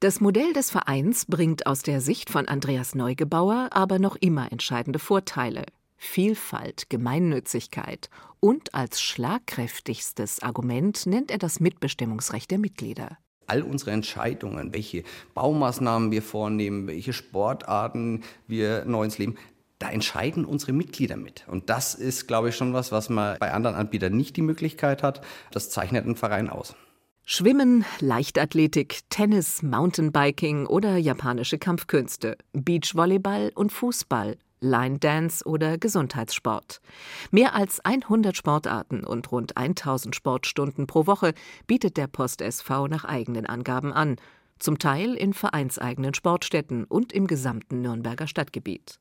Das 0.00 0.20
Modell 0.20 0.52
des 0.52 0.70
Vereins 0.70 1.24
bringt 1.24 1.66
aus 1.66 1.80
der 1.80 2.02
Sicht 2.02 2.28
von 2.28 2.46
Andreas 2.46 2.94
Neugebauer 2.94 3.70
aber 3.70 3.98
noch 3.98 4.16
immer 4.16 4.52
entscheidende 4.52 4.98
Vorteile. 4.98 5.64
Vielfalt, 5.96 6.90
Gemeinnützigkeit 6.90 8.10
und 8.38 8.74
als 8.74 9.00
schlagkräftigstes 9.00 10.42
Argument 10.42 11.06
nennt 11.06 11.30
er 11.30 11.38
das 11.38 11.58
Mitbestimmungsrecht 11.58 12.50
der 12.50 12.58
Mitglieder 12.58 13.16
all 13.46 13.62
unsere 13.62 13.90
Entscheidungen, 13.90 14.72
welche 14.72 15.04
Baumaßnahmen 15.34 16.10
wir 16.10 16.22
vornehmen, 16.22 16.86
welche 16.86 17.12
Sportarten 17.12 18.22
wir 18.46 18.84
neu 18.84 19.04
ins 19.04 19.18
Leben, 19.18 19.36
da 19.78 19.90
entscheiden 19.90 20.44
unsere 20.44 20.72
Mitglieder 20.72 21.16
mit. 21.16 21.44
Und 21.48 21.68
das 21.68 21.94
ist, 21.94 22.28
glaube 22.28 22.50
ich, 22.50 22.56
schon 22.56 22.72
was, 22.72 22.92
was 22.92 23.08
man 23.08 23.36
bei 23.38 23.52
anderen 23.52 23.74
Anbietern 23.74 24.16
nicht 24.16 24.36
die 24.36 24.42
Möglichkeit 24.42 25.02
hat. 25.02 25.22
Das 25.50 25.70
zeichnet 25.70 26.04
einen 26.04 26.16
Verein 26.16 26.48
aus. 26.48 26.76
Schwimmen, 27.24 27.84
Leichtathletik, 28.00 29.00
Tennis, 29.08 29.62
Mountainbiking 29.62 30.66
oder 30.66 30.96
japanische 30.96 31.58
Kampfkünste, 31.58 32.36
Beachvolleyball 32.52 33.52
und 33.54 33.70
Fußball, 33.70 34.38
Line 34.62 34.98
Dance 34.98 35.44
oder 35.44 35.76
Gesundheitssport. 35.76 36.80
Mehr 37.30 37.54
als 37.54 37.80
100 37.80 38.36
Sportarten 38.36 39.04
und 39.04 39.30
rund 39.30 39.56
1000 39.56 40.16
Sportstunden 40.16 40.86
pro 40.86 41.06
Woche 41.06 41.34
bietet 41.66 41.96
der 41.96 42.06
Post 42.06 42.40
SV 42.40 42.88
nach 42.88 43.04
eigenen 43.04 43.44
Angaben 43.44 43.92
an, 43.92 44.16
zum 44.60 44.78
Teil 44.78 45.14
in 45.14 45.34
vereinseigenen 45.34 46.14
Sportstätten 46.14 46.84
und 46.84 47.12
im 47.12 47.26
gesamten 47.26 47.82
Nürnberger 47.82 48.28
Stadtgebiet. 48.28 49.00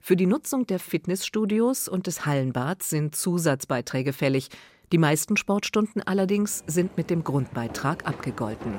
Für 0.00 0.16
die 0.16 0.26
Nutzung 0.26 0.66
der 0.66 0.78
Fitnessstudios 0.78 1.88
und 1.88 2.06
des 2.06 2.24
Hallenbads 2.24 2.90
sind 2.90 3.14
Zusatzbeiträge 3.14 4.12
fällig. 4.12 4.48
Die 4.92 4.98
meisten 4.98 5.36
Sportstunden 5.36 6.02
allerdings 6.02 6.62
sind 6.66 6.96
mit 6.96 7.08
dem 7.08 7.24
Grundbeitrag 7.24 8.06
abgegolten. 8.06 8.74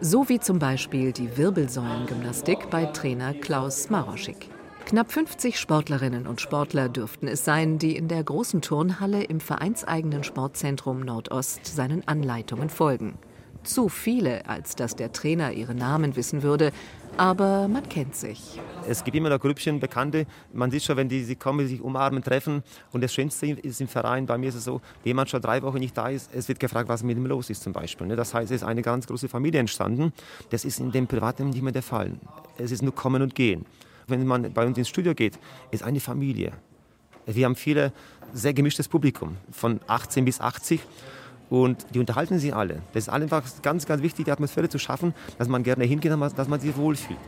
So 0.00 0.28
wie 0.28 0.40
zum 0.40 0.58
Beispiel 0.58 1.12
die 1.12 1.36
Wirbelsäulengymnastik 1.36 2.68
bei 2.70 2.86
Trainer 2.86 3.34
Klaus 3.34 3.90
Maroschik. 3.90 4.48
Knapp 4.84 5.12
50 5.12 5.58
Sportlerinnen 5.58 6.26
und 6.26 6.40
Sportler 6.40 6.88
dürften 6.88 7.26
es 7.26 7.44
sein, 7.44 7.78
die 7.78 7.96
in 7.96 8.08
der 8.08 8.22
großen 8.22 8.60
Turnhalle 8.60 9.22
im 9.22 9.40
vereinseigenen 9.40 10.24
Sportzentrum 10.24 11.00
Nordost 11.00 11.64
seinen 11.64 12.06
Anleitungen 12.06 12.68
folgen. 12.68 13.14
Zu 13.62 13.88
viele, 13.88 14.46
als 14.48 14.74
dass 14.74 14.96
der 14.96 15.12
Trainer 15.12 15.52
ihre 15.52 15.74
Namen 15.74 16.16
wissen 16.16 16.42
würde, 16.42 16.72
aber 17.16 17.68
man 17.68 17.88
kennt 17.88 18.16
sich. 18.16 18.60
Es 18.88 19.04
gibt 19.04 19.16
immer 19.16 19.30
noch 19.30 19.38
Grüppchen, 19.38 19.78
Bekannte. 19.80 20.26
Man 20.52 20.70
sieht 20.70 20.82
schon, 20.82 20.96
wenn 20.96 21.08
die, 21.08 21.24
die 21.24 21.36
kommen, 21.36 21.66
sich 21.68 21.80
umarmen, 21.80 22.22
treffen. 22.22 22.62
Und 22.90 23.02
das 23.02 23.14
Schönste 23.14 23.46
ist 23.46 23.80
im 23.80 23.88
Verein, 23.88 24.26
bei 24.26 24.36
mir 24.36 24.48
ist 24.48 24.56
es 24.56 24.64
so, 24.64 24.80
wenn 25.02 25.10
jemand 25.10 25.30
schon 25.30 25.40
drei 25.40 25.62
Wochen 25.62 25.78
nicht 25.78 25.96
da 25.96 26.08
ist, 26.08 26.30
es 26.34 26.48
wird 26.48 26.58
gefragt, 26.58 26.88
was 26.88 27.02
mit 27.02 27.16
ihm 27.16 27.26
los 27.26 27.50
ist 27.50 27.62
zum 27.62 27.72
Beispiel. 27.72 28.08
Ne? 28.08 28.16
Das 28.16 28.34
heißt, 28.34 28.50
es 28.50 28.62
ist 28.62 28.66
eine 28.66 28.82
ganz 28.82 29.06
große 29.06 29.28
Familie 29.28 29.60
entstanden. 29.60 30.12
Das 30.50 30.64
ist 30.64 30.80
in 30.80 30.90
dem 30.90 31.06
Privaten 31.06 31.50
nicht 31.50 31.62
mehr 31.62 31.72
der 31.72 31.82
Fall. 31.82 32.12
Es 32.58 32.72
ist 32.72 32.82
nur 32.82 32.94
Kommen 32.94 33.22
und 33.22 33.34
Gehen 33.34 33.64
wenn 34.12 34.26
man 34.26 34.52
bei 34.52 34.64
uns 34.66 34.78
ins 34.78 34.88
Studio 34.88 35.14
geht, 35.14 35.38
ist 35.70 35.82
eine 35.82 36.00
Familie. 36.00 36.52
Wir 37.26 37.46
haben 37.46 37.56
viele 37.56 37.92
sehr 38.32 38.54
gemischtes 38.54 38.88
Publikum, 38.88 39.36
von 39.50 39.80
18 39.86 40.24
bis 40.24 40.40
80. 40.40 40.80
Und 41.50 41.84
die 41.92 41.98
unterhalten 41.98 42.38
sich 42.38 42.54
alle. 42.54 42.80
Das 42.94 43.04
ist 43.04 43.08
einfach 43.10 43.42
ganz, 43.60 43.84
ganz 43.84 44.02
wichtig, 44.02 44.24
die 44.24 44.32
Atmosphäre 44.32 44.70
zu 44.70 44.78
schaffen, 44.78 45.12
dass 45.36 45.48
man 45.48 45.62
gerne 45.62 45.84
hingeht, 45.84 46.10
dass 46.10 46.48
man 46.48 46.60
sich 46.60 46.74
wohlfühlt. 46.76 47.18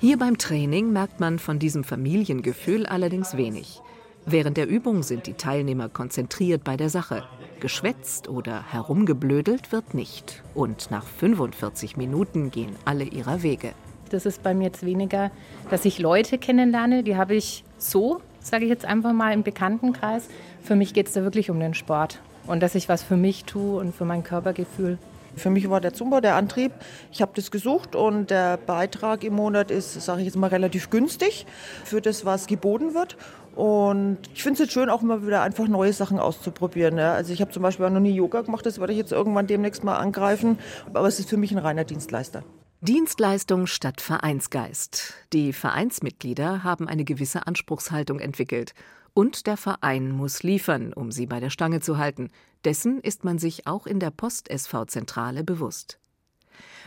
Hier 0.00 0.18
beim 0.18 0.38
Training 0.38 0.92
merkt 0.92 1.20
man 1.20 1.38
von 1.38 1.60
diesem 1.60 1.84
Familiengefühl 1.84 2.84
allerdings 2.84 3.36
wenig. 3.36 3.80
Während 4.26 4.56
der 4.56 4.68
Übung 4.68 5.02
sind 5.02 5.26
die 5.26 5.34
Teilnehmer 5.34 5.88
konzentriert 5.88 6.64
bei 6.64 6.76
der 6.76 6.90
Sache. 6.90 7.24
Geschwätzt 7.60 8.28
oder 8.28 8.62
herumgeblödelt 8.72 9.70
wird 9.70 9.94
nicht. 9.94 10.42
Und 10.54 10.90
nach 10.90 11.06
45 11.06 11.96
Minuten 11.96 12.50
gehen 12.50 12.74
alle 12.84 13.04
ihrer 13.04 13.42
Wege. 13.42 13.72
Das 14.14 14.26
ist 14.26 14.44
bei 14.44 14.54
mir 14.54 14.64
jetzt 14.64 14.86
weniger, 14.86 15.32
dass 15.70 15.84
ich 15.84 15.98
Leute 15.98 16.38
kennenlerne, 16.38 17.02
die 17.02 17.16
habe 17.16 17.34
ich 17.34 17.64
so, 17.78 18.20
sage 18.38 18.64
ich 18.64 18.70
jetzt 18.70 18.84
einfach 18.84 19.12
mal, 19.12 19.32
im 19.32 19.42
Bekanntenkreis. 19.42 20.28
Für 20.62 20.76
mich 20.76 20.94
geht 20.94 21.08
es 21.08 21.14
da 21.14 21.22
wirklich 21.22 21.50
um 21.50 21.58
den 21.58 21.74
Sport 21.74 22.20
und 22.46 22.62
dass 22.62 22.76
ich 22.76 22.88
was 22.88 23.02
für 23.02 23.16
mich 23.16 23.44
tue 23.44 23.80
und 23.80 23.92
für 23.92 24.04
mein 24.04 24.22
Körpergefühl. 24.22 24.98
Für 25.34 25.50
mich 25.50 25.68
war 25.68 25.80
der 25.80 25.94
Zumba 25.94 26.20
der 26.20 26.36
Antrieb. 26.36 26.70
Ich 27.10 27.22
habe 27.22 27.32
das 27.34 27.50
gesucht 27.50 27.96
und 27.96 28.30
der 28.30 28.56
Beitrag 28.56 29.24
im 29.24 29.34
Monat 29.34 29.72
ist, 29.72 30.00
sage 30.00 30.20
ich 30.20 30.26
jetzt 30.26 30.36
mal, 30.36 30.46
relativ 30.46 30.90
günstig 30.90 31.44
für 31.84 32.00
das, 32.00 32.24
was 32.24 32.46
geboten 32.46 32.94
wird. 32.94 33.16
Und 33.56 34.18
ich 34.32 34.44
finde 34.44 34.54
es 34.54 34.60
jetzt 34.60 34.72
schön, 34.74 34.90
auch 34.90 35.02
mal 35.02 35.26
wieder 35.26 35.42
einfach 35.42 35.66
neue 35.66 35.92
Sachen 35.92 36.20
auszuprobieren. 36.20 36.98
Ja. 36.98 37.14
Also 37.14 37.32
ich 37.32 37.40
habe 37.40 37.50
zum 37.50 37.64
Beispiel 37.64 37.84
auch 37.86 37.90
noch 37.90 37.98
nie 37.98 38.14
Yoga 38.14 38.42
gemacht, 38.42 38.64
das 38.64 38.78
werde 38.78 38.92
ich 38.92 38.98
jetzt 38.98 39.10
irgendwann 39.10 39.48
demnächst 39.48 39.82
mal 39.82 39.96
angreifen. 39.96 40.60
Aber 40.92 41.08
es 41.08 41.18
ist 41.18 41.28
für 41.28 41.36
mich 41.36 41.50
ein 41.50 41.58
reiner 41.58 41.82
Dienstleister. 41.82 42.44
Dienstleistung 42.84 43.66
statt 43.66 44.02
Vereinsgeist. 44.02 45.14
Die 45.32 45.54
Vereinsmitglieder 45.54 46.64
haben 46.64 46.86
eine 46.86 47.06
gewisse 47.06 47.46
Anspruchshaltung 47.46 48.20
entwickelt. 48.20 48.74
Und 49.14 49.46
der 49.46 49.56
Verein 49.56 50.10
muss 50.10 50.42
liefern, 50.42 50.92
um 50.92 51.10
sie 51.10 51.24
bei 51.24 51.40
der 51.40 51.48
Stange 51.48 51.80
zu 51.80 51.96
halten. 51.96 52.28
Dessen 52.66 53.00
ist 53.00 53.24
man 53.24 53.38
sich 53.38 53.66
auch 53.66 53.86
in 53.86 54.00
der 54.00 54.10
Post-SV-Zentrale 54.10 55.44
bewusst. 55.44 55.98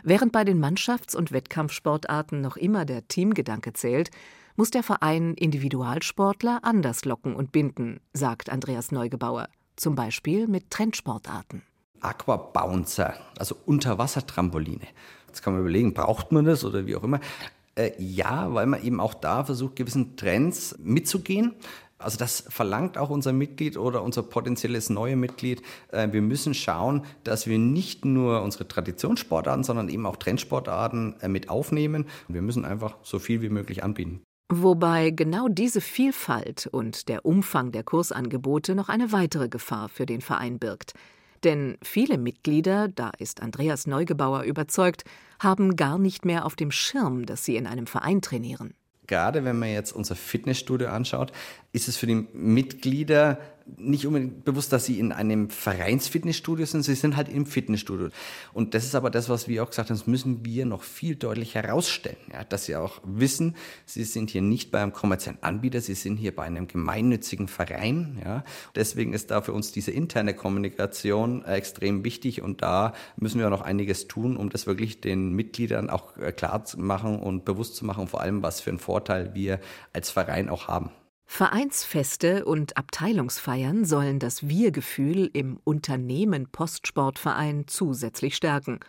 Während 0.03 0.33
bei 0.33 0.43
den 0.43 0.59
Mannschafts- 0.63 1.15
und 1.15 1.31
Wettkampfsportarten 1.31 2.41
noch 2.41 2.57
immer 2.57 2.85
der 2.85 3.07
Teamgedanke 3.07 3.73
zählt, 3.73 4.11
muss 4.55 4.69
der 4.69 4.83
Verein 4.83 5.33
Individualsportler 5.33 6.59
anders 6.61 7.05
locken 7.05 7.35
und 7.35 7.51
binden, 7.51 8.01
sagt 8.13 8.51
Andreas 8.51 8.91
Neugebauer, 8.91 9.49
zum 9.75 9.95
Beispiel 9.95 10.47
mit 10.47 10.69
Trendsportarten. 10.69 11.63
Aquabouncer, 12.01 13.13
also 13.37 13.55
Unterwassertrampoline. 13.65 14.87
Jetzt 15.27 15.41
kann 15.41 15.53
man 15.53 15.61
überlegen, 15.61 15.93
braucht 15.93 16.31
man 16.31 16.45
das 16.45 16.63
oder 16.63 16.85
wie 16.85 16.95
auch 16.95 17.03
immer. 17.03 17.19
Äh, 17.75 17.91
ja, 17.99 18.53
weil 18.53 18.65
man 18.65 18.83
eben 18.83 18.99
auch 18.99 19.13
da 19.13 19.43
versucht, 19.43 19.75
gewissen 19.75 20.15
Trends 20.15 20.75
mitzugehen. 20.79 21.53
Also 21.99 22.17
das 22.17 22.43
verlangt 22.49 22.97
auch 22.97 23.09
unser 23.09 23.33
Mitglied 23.33 23.75
oder 23.75 24.03
unser 24.03 24.21
potenzielles 24.21 24.89
neue 24.89 25.15
Mitglied. 25.15 25.61
Äh, 25.91 26.11
wir 26.11 26.21
müssen 26.21 26.53
schauen, 26.53 27.05
dass 27.23 27.47
wir 27.47 27.57
nicht 27.57 28.05
nur 28.05 28.41
unsere 28.43 28.67
Traditionssportarten, 28.67 29.63
sondern 29.63 29.89
eben 29.89 30.05
auch 30.05 30.17
Trendsportarten 30.17 31.15
äh, 31.21 31.27
mit 31.27 31.49
aufnehmen. 31.49 32.05
Wir 32.27 32.41
müssen 32.41 32.65
einfach 32.65 32.97
so 33.03 33.19
viel 33.19 33.41
wie 33.41 33.49
möglich 33.49 33.83
anbieten. 33.83 34.21
Wobei 34.49 35.09
genau 35.09 35.49
diese 35.49 35.81
Vielfalt 35.81 36.67
und 36.71 37.09
der 37.09 37.25
Umfang 37.25 37.71
der 37.71 37.83
Kursangebote 37.83 38.75
noch 38.75 38.87
eine 38.87 39.11
weitere 39.11 39.49
Gefahr 39.49 39.89
für 39.89 40.05
den 40.05 40.21
Verein 40.21 40.57
birgt. 40.57 40.93
Denn 41.43 41.77
viele 41.83 42.17
Mitglieder, 42.17 42.87
da 42.87 43.11
ist 43.17 43.41
Andreas 43.41 43.87
Neugebauer 43.87 44.43
überzeugt, 44.43 45.03
haben 45.39 45.75
gar 45.75 45.97
nicht 45.97 46.25
mehr 46.25 46.45
auf 46.45 46.55
dem 46.55 46.71
Schirm, 46.71 47.25
dass 47.25 47.45
sie 47.45 47.55
in 47.55 47.67
einem 47.67 47.87
Verein 47.87 48.21
trainieren. 48.21 48.73
Gerade 49.07 49.45
wenn 49.45 49.57
man 49.57 49.69
jetzt 49.69 49.93
unser 49.93 50.15
Fitnessstudio 50.15 50.89
anschaut, 50.89 51.31
ist 51.71 51.87
es 51.87 51.95
für 51.95 52.07
die 52.07 52.27
Mitglieder 52.33 53.39
nicht 53.75 54.07
unbedingt 54.07 54.45
bewusst, 54.45 54.71
dass 54.71 54.85
sie 54.85 54.99
in 54.99 55.11
einem 55.11 55.49
Vereinsfitnessstudio 55.49 56.65
sind, 56.65 56.83
sie 56.83 56.95
sind 56.95 57.15
halt 57.15 57.29
im 57.29 57.45
Fitnessstudio. 57.45 58.09
Und 58.53 58.73
das 58.73 58.85
ist 58.85 58.95
aber 58.95 59.09
das, 59.09 59.29
was 59.29 59.47
wir 59.47 59.63
auch 59.63 59.69
gesagt 59.69 59.89
haben, 59.89 59.97
das 59.97 60.07
müssen 60.07 60.45
wir 60.45 60.65
noch 60.65 60.83
viel 60.83 61.15
deutlich 61.15 61.55
herausstellen, 61.55 62.17
ja, 62.31 62.43
dass 62.43 62.65
sie 62.65 62.75
auch 62.75 63.01
wissen, 63.03 63.55
sie 63.85 64.03
sind 64.03 64.29
hier 64.29 64.41
nicht 64.41 64.71
bei 64.71 64.81
einem 64.81 64.93
kommerziellen 64.93 65.41
Anbieter, 65.41 65.81
sie 65.81 65.95
sind 65.95 66.17
hier 66.17 66.35
bei 66.35 66.43
einem 66.43 66.67
gemeinnützigen 66.67 67.47
Verein. 67.47 68.21
Ja. 68.23 68.43
Deswegen 68.75 69.13
ist 69.13 69.31
da 69.31 69.41
für 69.41 69.53
uns 69.53 69.71
diese 69.71 69.91
interne 69.91 70.33
Kommunikation 70.33 71.43
extrem 71.45 72.03
wichtig 72.03 72.41
und 72.41 72.61
da 72.61 72.93
müssen 73.17 73.39
wir 73.39 73.49
noch 73.49 73.61
einiges 73.61 74.07
tun, 74.07 74.37
um 74.37 74.49
das 74.49 74.67
wirklich 74.67 75.01
den 75.01 75.33
Mitgliedern 75.33 75.89
auch 75.89 76.17
äh, 76.17 76.31
klar 76.31 76.63
zu 76.65 76.79
machen 76.79 77.19
und 77.19 77.45
bewusst 77.45 77.75
zu 77.75 77.85
machen, 77.85 78.07
vor 78.07 78.21
allem, 78.21 78.43
was 78.43 78.61
für 78.61 78.69
einen 78.69 78.79
Vorteil 78.79 79.33
wir 79.33 79.59
als 79.93 80.09
Verein 80.09 80.49
auch 80.49 80.67
haben. 80.67 80.91
Vereinsfeste 81.29 82.45
und 82.45 82.77
Abteilungsfeiern 82.77 83.85
sollen 83.85 84.17
das 84.17 84.47
Wir-Gefühl 84.47 85.29
im 85.33 85.59
Unternehmen 85.63 86.47
Postsportverein 86.49 87.65
zusätzlich 87.67 88.35
stärken. 88.35 88.79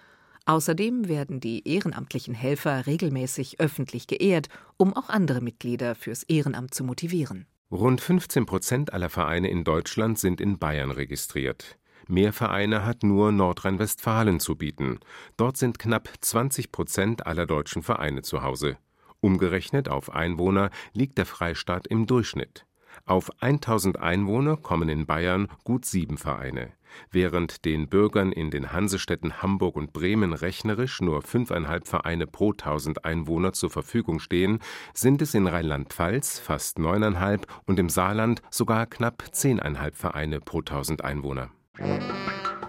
Außerdem 0.46 1.08
werden 1.08 1.40
die 1.40 1.68
ehrenamtlichen 1.68 2.32
Helfer 2.32 2.86
regelmäßig 2.86 3.60
öffentlich 3.60 4.06
geehrt, 4.06 4.48
um 4.78 4.94
auch 4.94 5.10
andere 5.10 5.42
Mitglieder 5.42 5.94
fürs 5.94 6.22
Ehrenamt 6.22 6.72
zu 6.72 6.84
motivieren. 6.84 7.46
Rund 7.70 8.00
15 8.00 8.46
Prozent 8.46 8.92
aller 8.94 9.10
Vereine 9.10 9.50
in 9.50 9.64
Deutschland 9.64 10.18
sind 10.18 10.40
in 10.40 10.58
Bayern 10.58 10.90
registriert. 10.90 11.76
Mehr 12.06 12.32
Vereine 12.32 12.86
hat 12.86 13.02
nur 13.02 13.30
Nordrhein-Westfalen 13.30 14.40
zu 14.40 14.56
bieten. 14.56 15.00
Dort 15.36 15.58
sind 15.58 15.78
knapp 15.78 16.08
20 16.18 16.72
Prozent 16.72 17.26
aller 17.26 17.44
deutschen 17.46 17.82
Vereine 17.82 18.22
zu 18.22 18.42
Hause. 18.42 18.78
Umgerechnet 19.20 19.88
auf 19.88 20.12
Einwohner 20.12 20.70
liegt 20.92 21.18
der 21.18 21.26
Freistaat 21.26 21.86
im 21.86 22.06
Durchschnitt. 22.06 22.64
Auf 23.04 23.30
1000 23.40 23.98
Einwohner 23.98 24.56
kommen 24.56 24.88
in 24.88 25.06
Bayern 25.06 25.48
gut 25.64 25.84
sieben 25.84 26.18
Vereine. 26.18 26.72
Während 27.10 27.64
den 27.64 27.88
Bürgern 27.88 28.32
in 28.32 28.50
den 28.50 28.72
Hansestädten 28.72 29.42
Hamburg 29.42 29.76
und 29.76 29.92
Bremen 29.92 30.32
rechnerisch 30.32 31.00
nur 31.00 31.22
fünfeinhalb 31.22 31.86
Vereine 31.86 32.26
pro 32.26 32.52
1000 32.52 33.04
Einwohner 33.04 33.52
zur 33.52 33.70
Verfügung 33.70 34.20
stehen, 34.20 34.58
sind 34.94 35.22
es 35.22 35.34
in 35.34 35.46
Rheinland-Pfalz 35.46 36.38
fast 36.38 36.78
neuneinhalb 36.78 37.46
und 37.66 37.78
im 37.78 37.88
Saarland 37.88 38.42
sogar 38.50 38.86
knapp 38.86 39.24
zehneinhalb 39.32 39.96
Vereine 39.96 40.40
pro 40.40 40.58
1000 40.58 41.04
Einwohner. 41.04 41.50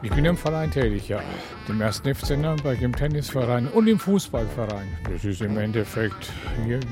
Ich 0.02 0.12
bin 0.12 0.24
im 0.24 0.38
Verein 0.38 0.72
tätig, 0.72 1.10
ja. 1.10 1.22
Im 1.68 1.82
ersten 1.82 2.16
FC 2.16 2.38
Nürnberg, 2.38 2.82
im 2.82 2.96
Tennisverein 2.96 3.68
und 3.68 3.86
im 3.88 4.00
Fußballverein. 4.00 4.88
Das 5.12 5.26
ist 5.26 5.42
im 5.42 5.58
Endeffekt, 5.58 6.32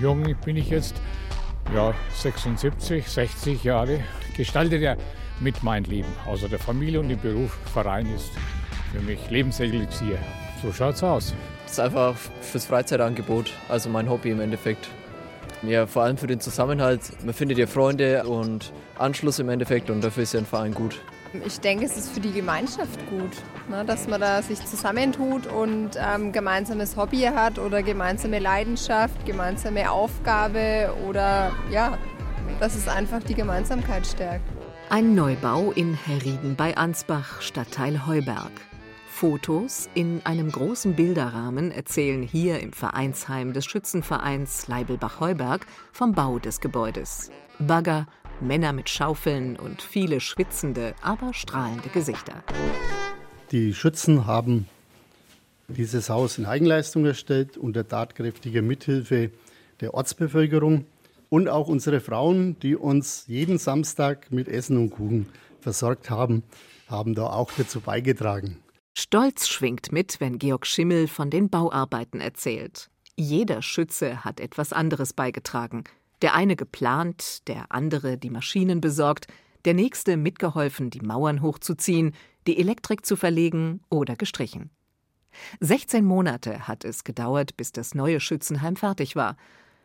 jung 0.01 0.35
bin 0.43 0.57
ich 0.57 0.69
jetzt, 0.69 0.95
ja, 1.73 1.93
76, 2.13 3.07
60 3.07 3.63
Jahre. 3.63 4.01
Gestaltet 4.35 4.81
ja 4.81 4.97
mit 5.39 5.63
mein 5.63 5.85
Leben. 5.85 6.09
Außer 6.25 6.49
der 6.49 6.59
Familie 6.59 6.99
und 6.99 7.07
dem 7.07 7.19
Beruf, 7.19 7.57
Verein 7.71 8.13
ist 8.13 8.31
für 8.91 8.99
mich 8.99 9.29
Lebenselixier. 9.29 10.17
So 10.61 10.73
schaut's 10.73 11.01
aus. 11.01 11.33
Das 11.63 11.73
ist 11.73 11.79
einfach 11.79 12.13
fürs 12.41 12.65
Freizeitangebot, 12.65 13.53
also 13.69 13.89
mein 13.89 14.09
Hobby 14.09 14.31
im 14.31 14.41
Endeffekt. 14.41 14.89
Ja, 15.63 15.87
vor 15.87 16.03
allem 16.03 16.17
für 16.17 16.27
den 16.27 16.41
Zusammenhalt. 16.41 17.01
Man 17.23 17.33
findet 17.33 17.57
ja 17.57 17.67
Freunde 17.67 18.25
und 18.25 18.73
Anschluss 18.97 19.39
im 19.39 19.47
Endeffekt 19.47 19.89
und 19.89 20.03
dafür 20.03 20.23
ist 20.23 20.33
ja 20.33 20.41
ein 20.41 20.45
Verein 20.45 20.73
gut. 20.73 20.99
Ich 21.45 21.59
denke, 21.59 21.85
es 21.85 21.97
ist 21.97 22.09
für 22.09 22.19
die 22.19 22.31
Gemeinschaft 22.31 22.99
gut, 23.09 23.31
ne, 23.69 23.83
dass 23.85 24.07
man 24.07 24.21
da 24.21 24.41
sich 24.41 24.63
zusammentut 24.65 25.47
und 25.47 25.91
ähm, 25.97 26.31
gemeinsames 26.31 26.95
Hobby 26.95 27.21
hat 27.21 27.59
oder 27.59 27.83
gemeinsame 27.83 28.39
Leidenschaft, 28.39 29.25
gemeinsame 29.25 29.91
Aufgabe 29.91 30.93
oder 31.07 31.51
ja, 31.71 31.97
dass 32.59 32.75
es 32.75 32.87
einfach 32.87 33.21
die 33.23 33.35
Gemeinsamkeit 33.35 34.07
stärkt. 34.07 34.45
Ein 34.89 35.15
Neubau 35.15 35.71
in 35.73 35.93
Herrieden 35.95 36.55
bei 36.55 36.77
Ansbach, 36.77 37.41
Stadtteil 37.41 38.07
Heuberg. 38.07 38.51
Fotos 39.07 39.89
in 39.95 40.21
einem 40.25 40.51
großen 40.51 40.95
Bilderrahmen 40.95 41.71
erzählen 41.71 42.21
hier 42.21 42.59
im 42.59 42.71
Vereinsheim 42.71 43.51
des 43.51 43.65
Schützenvereins 43.65 44.67
Leibelbach-Heuberg 44.67 45.65
vom 45.91 46.13
Bau 46.13 46.39
des 46.39 46.61
Gebäudes. 46.61 47.31
Bagger, 47.59 48.05
Männer 48.41 48.73
mit 48.73 48.89
Schaufeln 48.89 49.57
und 49.57 49.81
viele 49.81 50.19
schwitzende, 50.19 50.93
aber 51.01 51.33
strahlende 51.33 51.89
Gesichter. 51.89 52.43
Die 53.51 53.73
Schützen 53.73 54.25
haben 54.25 54.67
dieses 55.67 56.09
Haus 56.09 56.37
in 56.37 56.45
Eigenleistung 56.45 57.05
erstellt 57.05 57.57
unter 57.57 57.87
tatkräftiger 57.87 58.61
Mithilfe 58.61 59.31
der 59.81 59.93
Ortsbevölkerung 59.93 60.85
und 61.29 61.49
auch 61.49 61.67
unsere 61.67 61.99
Frauen, 61.99 62.57
die 62.59 62.75
uns 62.75 63.25
jeden 63.27 63.57
Samstag 63.57 64.31
mit 64.31 64.47
Essen 64.47 64.77
und 64.77 64.91
Kuchen 64.91 65.27
versorgt 65.59 66.09
haben, 66.09 66.43
haben 66.87 67.15
da 67.15 67.27
auch 67.27 67.51
dazu 67.57 67.81
beigetragen. 67.81 68.59
Stolz 68.97 69.47
schwingt 69.47 69.91
mit, 69.91 70.19
wenn 70.19 70.39
Georg 70.39 70.65
Schimmel 70.65 71.07
von 71.07 71.29
den 71.29 71.49
Bauarbeiten 71.49 72.21
erzählt. 72.21 72.89
Jeder 73.15 73.61
Schütze 73.61 74.23
hat 74.23 74.39
etwas 74.39 74.73
anderes 74.73 75.13
beigetragen. 75.13 75.83
Der 76.21 76.33
eine 76.33 76.55
geplant, 76.55 77.47
der 77.47 77.71
andere 77.71 78.17
die 78.17 78.29
Maschinen 78.29 78.81
besorgt, 78.81 79.27
der 79.65 79.73
nächste 79.73 80.17
mitgeholfen, 80.17 80.89
die 80.89 81.01
Mauern 81.01 81.41
hochzuziehen, 81.41 82.13
die 82.47 82.57
Elektrik 82.57 83.05
zu 83.05 83.15
verlegen 83.15 83.81
oder 83.89 84.15
gestrichen. 84.15 84.71
16 85.59 86.05
Monate 86.05 86.67
hat 86.67 86.83
es 86.85 87.03
gedauert, 87.03 87.57
bis 87.57 87.71
das 87.71 87.93
neue 87.93 88.19
Schützenheim 88.19 88.75
fertig 88.75 89.15
war. 89.15 89.35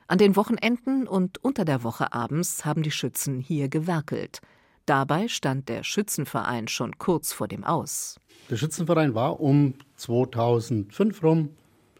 An 0.06 0.18
den 0.18 0.36
Wochenenden 0.36 1.06
und 1.06 1.42
unter 1.44 1.64
der 1.64 1.82
Woche 1.82 2.12
abends 2.12 2.64
haben 2.64 2.82
die 2.82 2.90
Schützen 2.90 3.40
hier 3.40 3.68
gewerkelt. 3.68 4.40
Dabei 4.86 5.28
stand 5.28 5.68
der 5.68 5.84
Schützenverein 5.84 6.68
schon 6.68 6.98
kurz 6.98 7.32
vor 7.32 7.48
dem 7.48 7.64
Aus. 7.64 8.18
Der 8.50 8.56
Schützenverein 8.56 9.14
war 9.14 9.40
um 9.40 9.74
2005 9.96 11.22
rum 11.22 11.50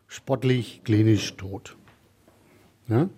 sportlich 0.08 0.82
klinisch 0.84 1.36
tot. 1.36 1.76
Ja? 2.88 3.08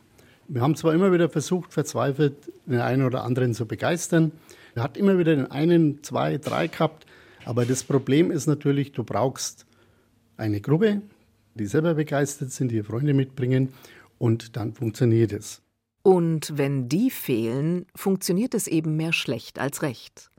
Wir 0.48 0.61
haben 0.61 0.76
zwar 0.76 0.94
immer 0.94 1.12
wieder 1.12 1.28
versucht, 1.28 1.72
verzweifelt 1.72 2.52
den 2.66 2.80
einen 2.80 3.04
oder 3.04 3.24
anderen 3.24 3.54
zu 3.54 3.66
begeistern. 3.66 4.33
Er 4.74 4.83
hat 4.83 4.96
immer 4.96 5.18
wieder 5.18 5.35
den 5.35 5.50
einen, 5.50 6.02
zwei, 6.02 6.38
drei 6.38 6.66
gehabt. 6.66 7.07
Aber 7.44 7.64
das 7.64 7.85
Problem 7.85 8.30
ist 8.30 8.46
natürlich, 8.46 8.92
du 8.92 9.04
brauchst 9.04 9.66
eine 10.37 10.61
Gruppe, 10.61 11.02
die 11.54 11.66
selber 11.66 11.94
begeistert 11.94 12.50
sind, 12.50 12.70
die 12.70 12.83
Freunde 12.83 13.14
mitbringen 13.14 13.72
und 14.18 14.57
dann 14.57 14.74
funktioniert 14.74 15.33
es. 15.33 15.62
Und 16.02 16.59
wenn 16.59 16.88
die 16.88 17.11
fehlen, 17.11 17.87
funktioniert 17.94 18.54
es 18.54 18.66
eben 18.66 18.96
mehr 18.96 19.12
schlecht 19.12 19.59
als 19.59 19.83
recht. 19.83 20.30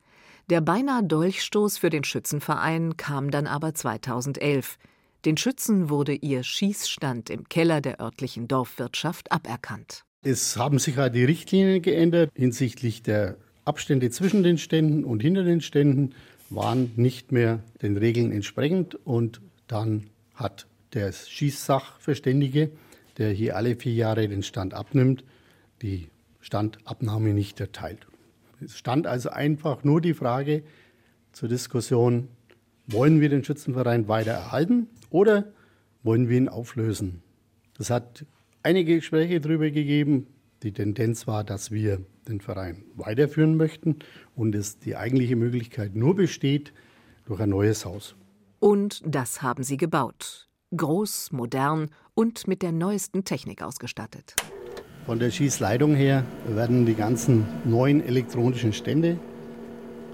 Der 0.50 0.62
beinahe 0.62 1.04
Dolchstoß 1.04 1.80
für 1.80 1.90
den 1.90 2.04
Schützenverein 2.04 2.98
kam 2.98 3.32
dann 3.32 3.48
aber 3.48 3.74
2011. 3.74 4.78
Den 5.26 5.38
Schützen 5.38 5.90
wurde 5.90 6.14
ihr 6.14 6.44
Schießstand 6.44 7.32
im 7.32 7.50
Keller 7.50 7.82
der 7.82 8.00
örtlichen 8.00 8.48
Dorfwirtschaft 8.48 9.32
aberkannt. 9.32 10.06
Es 10.22 10.56
haben 10.56 10.78
sich 10.78 10.98
halt 10.98 11.16
die 11.16 11.24
Richtlinien 11.24 11.82
geändert 11.82 12.30
hinsichtlich 12.36 13.02
der 13.02 13.36
Abstände 13.64 14.12
zwischen 14.12 14.44
den 14.44 14.60
Ständen 14.60 15.04
und 15.04 15.22
hinter 15.22 15.44
den 15.44 15.62
Ständen 15.62 16.14
waren 16.52 16.92
nicht 16.96 17.32
mehr 17.32 17.64
den 17.82 17.98
Regeln 17.98 18.32
entsprechend 18.32 18.94
und 19.04 19.42
dann 19.66 20.12
hat 20.36 20.68
der 20.94 21.12
Schießsachverständige, 21.12 22.70
der 23.18 23.32
hier 23.32 23.56
alle 23.56 23.76
vier 23.76 23.94
Jahre 23.94 24.28
den 24.28 24.44
Stand 24.44 24.76
abnimmt, 24.76 25.24
die 25.82 26.10
Standabnahme 26.40 27.34
nicht 27.34 27.60
erteilt. 27.60 28.06
Es 28.64 28.78
stand 28.78 29.08
also 29.08 29.32
einfach 29.32 29.84
nur 29.84 30.02
die 30.02 30.14
Frage 30.14 30.62
zur 31.32 31.50
Diskussion, 31.50 32.28
wollen 32.88 33.22
wir 33.22 33.30
den 33.30 33.44
Schützenverein 33.44 34.08
weiter 34.08 34.32
erhalten 34.32 34.88
oder 35.10 35.52
wollen 36.04 36.30
wir 36.30 36.38
ihn 36.38 36.50
auflösen? 36.50 37.22
Es 37.80 37.90
hat 37.90 38.26
einige 38.64 38.96
Gespräche 38.96 39.42
darüber 39.42 39.70
gegeben. 39.70 40.28
Die 40.64 40.72
Tendenz 40.72 41.28
war, 41.28 41.44
dass 41.44 41.72
wir 41.72 42.02
den 42.28 42.42
Verein 42.42 42.84
weiterführen 42.96 43.58
möchten 43.58 44.00
und 44.36 44.56
es 44.56 44.80
die 44.80 44.96
eigentliche 44.96 45.36
Möglichkeit 45.36 45.96
nur 45.96 46.16
besteht 46.16 46.74
durch 47.26 47.40
ein 47.40 47.50
neues 47.50 47.86
Haus. 47.86 48.16
Und 48.60 49.02
das 49.06 49.42
haben 49.42 49.64
sie 49.64 49.78
gebaut. 49.78 50.50
Groß, 50.76 51.32
modern 51.32 51.90
und 52.14 52.48
mit 52.48 52.62
der 52.62 52.72
neuesten 52.72 53.24
Technik 53.24 53.62
ausgestattet. 53.62 54.36
Von 55.06 55.20
der 55.20 55.30
Schießleitung 55.30 55.94
her 55.94 56.26
werden 56.48 56.86
die 56.86 56.96
ganzen 56.96 57.46
neuen 57.64 58.04
elektronischen 58.04 58.74
Stände 58.74 59.20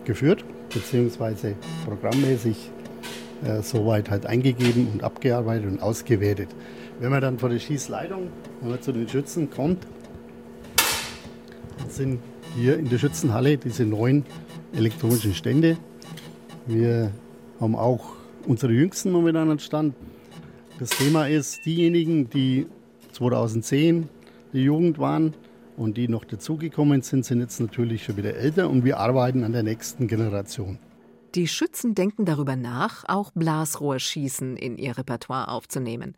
geführt, 0.03 0.43
beziehungsweise 0.73 1.55
programmmäßig 1.85 2.71
äh, 3.43 3.61
soweit 3.61 4.09
halt 4.09 4.25
eingegeben 4.25 4.87
und 4.93 5.03
abgearbeitet 5.03 5.69
und 5.69 5.81
ausgewertet. 5.81 6.49
Wenn 6.99 7.09
man 7.09 7.21
dann 7.21 7.39
von 7.39 7.51
der 7.51 7.59
Schießleitung, 7.59 8.29
wenn 8.61 8.69
man 8.69 8.81
zu 8.81 8.91
den 8.91 9.07
Schützen 9.07 9.49
kommt, 9.49 9.85
sind 11.89 12.19
hier 12.55 12.77
in 12.77 12.89
der 12.89 12.97
Schützenhalle 12.97 13.57
diese 13.57 13.85
neuen 13.85 14.25
elektronischen 14.73 15.33
Stände. 15.33 15.77
Wir 16.67 17.11
haben 17.59 17.75
auch 17.75 18.13
unsere 18.45 18.73
Jüngsten 18.73 19.11
momentan 19.11 19.49
an 19.49 19.59
Stand. 19.59 19.95
Das 20.79 20.89
Thema 20.89 21.27
ist, 21.27 21.65
diejenigen, 21.65 22.29
die 22.29 22.67
2010 23.13 24.09
die 24.53 24.63
Jugend 24.63 24.99
waren 24.99 25.33
und 25.81 25.97
die 25.97 26.07
noch 26.07 26.25
dazugekommen 26.25 27.01
sind, 27.01 27.25
sind 27.25 27.39
jetzt 27.39 27.59
natürlich 27.59 28.03
schon 28.03 28.17
wieder 28.17 28.35
älter 28.35 28.69
und 28.69 28.85
wir 28.85 28.99
arbeiten 28.99 29.43
an 29.43 29.51
der 29.51 29.63
nächsten 29.63 30.07
Generation. 30.07 30.77
Die 31.33 31.47
Schützen 31.47 31.95
denken 31.95 32.25
darüber 32.25 32.55
nach, 32.55 33.03
auch 33.07 33.31
Blasrohrschießen 33.31 34.57
in 34.57 34.77
ihr 34.77 34.97
Repertoire 34.97 35.47
aufzunehmen. 35.47 36.15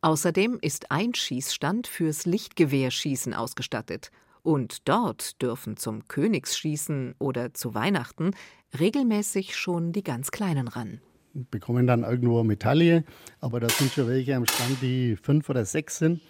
Außerdem 0.00 0.58
ist 0.60 0.90
ein 0.90 1.14
Schießstand 1.14 1.86
fürs 1.86 2.26
Lichtgewehrschießen 2.26 3.34
ausgestattet. 3.34 4.10
Und 4.42 4.88
dort 4.88 5.40
dürfen 5.40 5.76
zum 5.76 6.06
Königsschießen 6.08 7.14
oder 7.18 7.54
zu 7.54 7.74
Weihnachten 7.74 8.32
regelmäßig 8.78 9.56
schon 9.56 9.92
die 9.92 10.02
ganz 10.02 10.30
Kleinen 10.30 10.68
ran. 10.68 11.00
Bekommen 11.32 11.86
dann 11.86 12.02
irgendwo 12.02 12.40
eine 12.40 12.48
Medaille, 12.48 13.04
aber 13.40 13.60
da 13.60 13.68
sind 13.68 13.92
schon 13.92 14.08
welche 14.08 14.36
am 14.36 14.46
Stand, 14.46 14.82
die 14.82 15.16
fünf 15.16 15.48
oder 15.48 15.64
sechs 15.64 15.98
sind, 15.98 16.20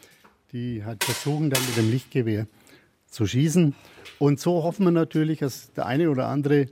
die 0.53 0.85
halt 0.85 1.03
versuchen 1.03 1.51
dann 1.51 1.65
mit 1.67 1.77
dem 1.77 1.91
Lichtgewehr 1.91 2.47
zu 3.15 3.27
schießen. 3.27 3.75
Und 4.19 4.41
so 4.41 4.63
hoffen 4.63 4.85
wir 4.85 4.91
natürlich, 4.91 5.39
dass 5.39 5.73
der 5.73 5.87
eine 5.87 6.11
oder 6.11 6.29
andere 6.29 6.67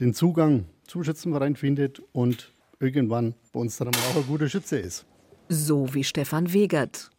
den 0.00 0.12
Zugang 0.12 0.66
zum 0.86 1.04
Schützenverein 1.04 1.56
findet 1.56 2.02
und 2.12 2.52
irgendwann 2.80 3.34
bei 3.52 3.60
uns 3.60 3.78
dann 3.78 3.88
auch 3.88 4.16
ein 4.16 4.26
guter 4.26 4.48
Schütze 4.48 4.78
ist. 4.78 5.06
So 5.48 5.94
wie 5.94 6.04
Stefan 6.04 6.52
Wegert. 6.52 7.10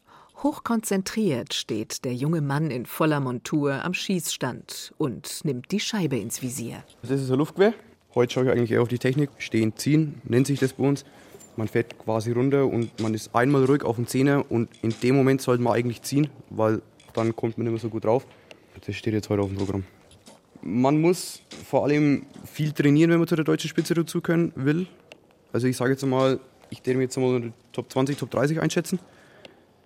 Hochkonzentriert 0.43 1.55
steht 1.55 2.05
der 2.05 2.13
junge 2.13 2.41
Mann 2.41 2.69
in 2.69 2.85
voller 2.85 3.19
Montur 3.19 3.83
am 3.83 3.95
Schießstand 3.95 4.93
und 4.99 5.43
nimmt 5.43 5.71
die 5.71 5.79
Scheibe 5.79 6.17
ins 6.17 6.43
Visier. 6.43 6.83
Das 7.01 7.09
ist 7.09 7.31
ein 7.31 7.37
Luftgewehr. 7.39 7.73
Heute 8.13 8.33
schaue 8.33 8.45
ich 8.45 8.51
eigentlich 8.51 8.71
eher 8.71 8.83
auf 8.83 8.87
die 8.87 8.99
Technik. 8.99 9.31
Stehen, 9.39 9.75
ziehen, 9.75 10.21
nennt 10.25 10.45
sich 10.45 10.59
das 10.59 10.73
bei 10.73 10.83
uns. 10.83 11.05
Man 11.55 11.67
fährt 11.67 11.97
quasi 11.97 12.31
runter 12.31 12.67
und 12.67 12.99
man 13.01 13.15
ist 13.15 13.33
einmal 13.33 13.65
ruhig 13.65 13.83
auf 13.83 13.95
dem 13.95 14.05
Zehner 14.05 14.45
und 14.49 14.69
in 14.83 14.93
dem 15.01 15.15
Moment 15.15 15.41
sollte 15.41 15.63
man 15.63 15.73
eigentlich 15.73 16.03
ziehen, 16.03 16.29
weil 16.51 16.83
dann 17.13 17.35
kommt 17.35 17.57
man 17.57 17.65
nicht 17.65 17.73
mehr 17.73 17.81
so 17.81 17.89
gut 17.89 18.05
drauf. 18.05 18.27
Das 18.85 18.95
steht 18.95 19.13
jetzt 19.13 19.29
heute 19.29 19.41
auf 19.41 19.49
dem 19.49 19.57
Programm. 19.57 19.83
Man 20.61 20.99
muss 21.01 21.41
vor 21.69 21.83
allem 21.85 22.25
viel 22.45 22.71
trainieren, 22.71 23.11
wenn 23.11 23.19
man 23.19 23.27
zu 23.27 23.35
der 23.35 23.45
deutschen 23.45 23.69
Spitze 23.69 23.93
dazu 23.93 24.21
können 24.21 24.51
will. 24.55 24.87
Also 25.53 25.67
ich 25.67 25.77
sage 25.77 25.91
jetzt 25.91 26.05
mal, 26.05 26.39
ich 26.69 26.85
werde 26.85 26.97
mir 26.97 27.03
jetzt 27.03 27.17
mal 27.17 27.53
Top 27.71 27.91
20, 27.91 28.17
Top 28.17 28.31
30 28.31 28.61
einschätzen. 28.61 28.99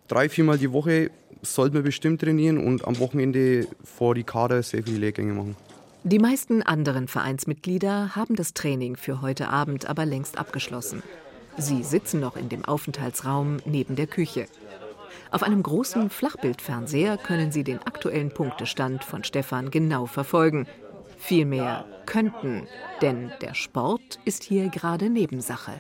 Drei, 0.08 0.30
viermal 0.30 0.58
die 0.58 0.72
Woche 0.72 1.12
sollte 1.42 1.76
man 1.76 1.84
bestimmt 1.84 2.22
trainieren 2.22 2.58
und 2.58 2.86
am 2.86 3.00
Wochenende 3.00 3.68
vor 3.84 4.16
die 4.16 4.24
Kader 4.24 4.64
sehr 4.64 4.84
viele 4.84 4.98
Lehrgänge 4.98 5.34
machen. 5.34 5.56
Die 6.04 6.20
meisten 6.20 6.64
anderen 6.64 7.08
Vereinsmitglieder 7.08 8.16
haben 8.16 8.36
das 8.36 8.54
Training 8.54 8.96
für 8.96 9.22
heute 9.22 9.50
Abend 9.50 9.86
aber 9.86 10.06
längst 10.06 10.38
abgeschlossen. 10.38 11.04
Sie 11.58 11.84
sitzen 11.84 12.20
noch 12.20 12.38
in 12.38 12.50
dem 12.50 12.66
Aufenthaltsraum 12.66 13.58
neben 13.66 13.96
der 13.96 14.08
Küche. 14.08 14.48
Auf 15.32 15.44
einem 15.44 15.64
großen 15.64 16.10
Flachbildfernseher 16.10 17.18
können 17.18 17.52
Sie 17.52 17.64
den 17.64 17.80
aktuellen 17.80 18.32
Punktestand 18.32 19.04
von 19.04 19.24
Stefan 19.24 19.72
genau 19.72 20.06
verfolgen. 20.06 20.68
Vielmehr 21.18 21.86
könnten, 22.06 22.68
denn 23.02 23.32
der 23.42 23.54
Sport 23.54 24.20
ist 24.26 24.44
hier 24.44 24.70
gerade 24.70 25.10
Nebensache. 25.10 25.74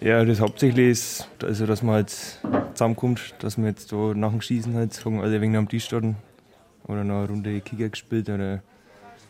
Ja, 0.00 0.24
das 0.24 0.40
hauptsächlich 0.40 0.90
ist, 0.90 1.28
also 1.42 1.66
dass 1.66 1.82
man 1.82 1.96
halt 1.96 2.40
zusammenkommt, 2.72 3.34
dass 3.40 3.58
wir 3.58 3.66
jetzt 3.66 3.92
da 3.92 4.14
nach 4.14 4.30
dem 4.30 4.40
Schießen 4.40 4.74
halt 4.74 5.04
hocken 5.04 5.20
alle 5.20 5.40
wegen 5.40 5.56
am 5.56 5.68
Tisch 5.68 5.86
standen 5.86 6.16
oder 6.86 7.04
noch 7.04 7.18
eine 7.18 7.28
Runde 7.28 7.60
Kicker 7.60 7.88
gespielt 7.88 8.28
oder 8.28 8.62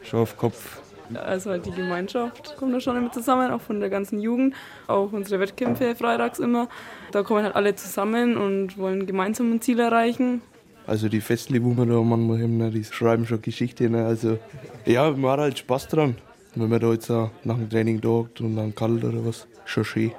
Schafkopf. 0.03 0.81
Also 1.15 1.51
halt 1.51 1.67
die 1.67 1.71
Gemeinschaft 1.71 2.57
kommt 2.57 2.75
da 2.75 2.81
schon 2.81 2.97
immer 2.97 3.13
zusammen, 3.13 3.51
auch 3.51 3.61
von 3.61 3.81
der 3.81 3.91
ganzen 3.91 4.21
Jugend. 4.21 4.55
Auch 4.87 5.13
unsere 5.13 5.41
Wettkämpfe 5.41 5.95
freitags 5.95 6.39
immer. 6.39 6.69
Da 7.13 7.23
kommen 7.23 7.45
halt 7.45 7.57
alle 7.57 7.75
zusammen 7.75 8.37
und 8.37 8.77
wollen 8.79 9.07
gemeinsam 9.07 9.53
ein 9.53 9.61
Ziel 9.61 9.81
erreichen. 9.81 10.43
Also 10.87 11.09
die 11.09 11.21
Festli, 11.21 11.63
wo 11.63 11.77
wir 11.77 11.87
da 11.87 12.01
manchmal 12.01 12.43
haben, 12.43 12.57
ne, 12.57 12.71
die 12.71 12.85
schreiben 12.85 13.27
schon 13.27 13.43
Geschichte. 13.43 13.91
Ne? 13.91 14.07
Also 14.07 14.39
ja, 14.87 15.11
man 15.11 15.33
hat 15.33 15.41
halt 15.41 15.59
Spaß 15.59 15.89
dran. 15.89 16.17
Wenn 16.55 16.71
man 16.71 16.81
da 16.81 16.93
jetzt 16.93 17.11
nach 17.11 17.31
dem 17.45 17.69
Training 17.69 18.01
dort 18.01 18.41
und 18.41 18.57
dann 18.57 18.75
kalt 18.75 19.05
oder 19.05 19.25
was, 19.25 19.47
schon 19.65 19.85
schön. 19.85 20.13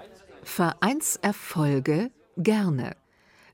Vereinserfolge 0.43 2.11
gerne. 2.37 2.95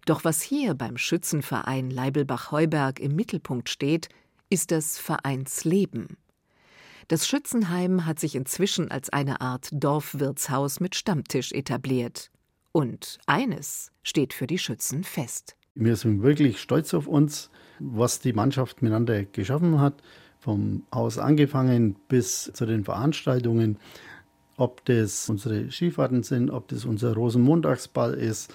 Doch 0.05 0.23
was 0.23 0.41
hier 0.41 0.75
beim 0.75 0.97
Schützenverein 0.97 1.89
Leibelbach-Heuberg 1.89 2.99
im 2.99 3.15
Mittelpunkt 3.15 3.69
steht, 3.69 4.09
ist 4.49 4.71
das 4.71 4.99
Vereinsleben. 4.99 6.17
Das 7.07 7.27
Schützenheim 7.27 8.07
hat 8.07 8.19
sich 8.19 8.33
inzwischen 8.33 8.89
als 8.89 9.11
eine 9.11 9.39
Art 9.39 9.69
Dorfwirtshaus 9.71 10.79
mit 10.79 10.95
Stammtisch 10.95 11.51
etabliert. 11.51 12.31
Und 12.71 13.19
eines 13.27 13.91
steht 14.01 14.33
für 14.33 14.47
die 14.47 14.57
Schützen 14.57 15.03
fest. 15.03 15.55
Wir 15.75 15.95
sind 15.97 16.23
wirklich 16.23 16.59
stolz 16.59 16.95
auf 16.95 17.05
uns, 17.05 17.51
was 17.79 18.21
die 18.21 18.33
Mannschaft 18.33 18.81
miteinander 18.81 19.23
geschaffen 19.23 19.79
hat. 19.79 20.01
Vom 20.39 20.83
Haus 20.93 21.19
angefangen 21.19 21.95
bis 22.07 22.51
zu 22.51 22.65
den 22.65 22.83
Veranstaltungen. 22.83 23.77
Ob 24.57 24.83
das 24.85 25.29
unsere 25.29 25.71
Skifahrten 25.71 26.23
sind, 26.23 26.49
ob 26.49 26.67
das 26.69 26.85
unser 26.85 27.13
Rosenmontagsball 27.13 28.15
ist. 28.15 28.51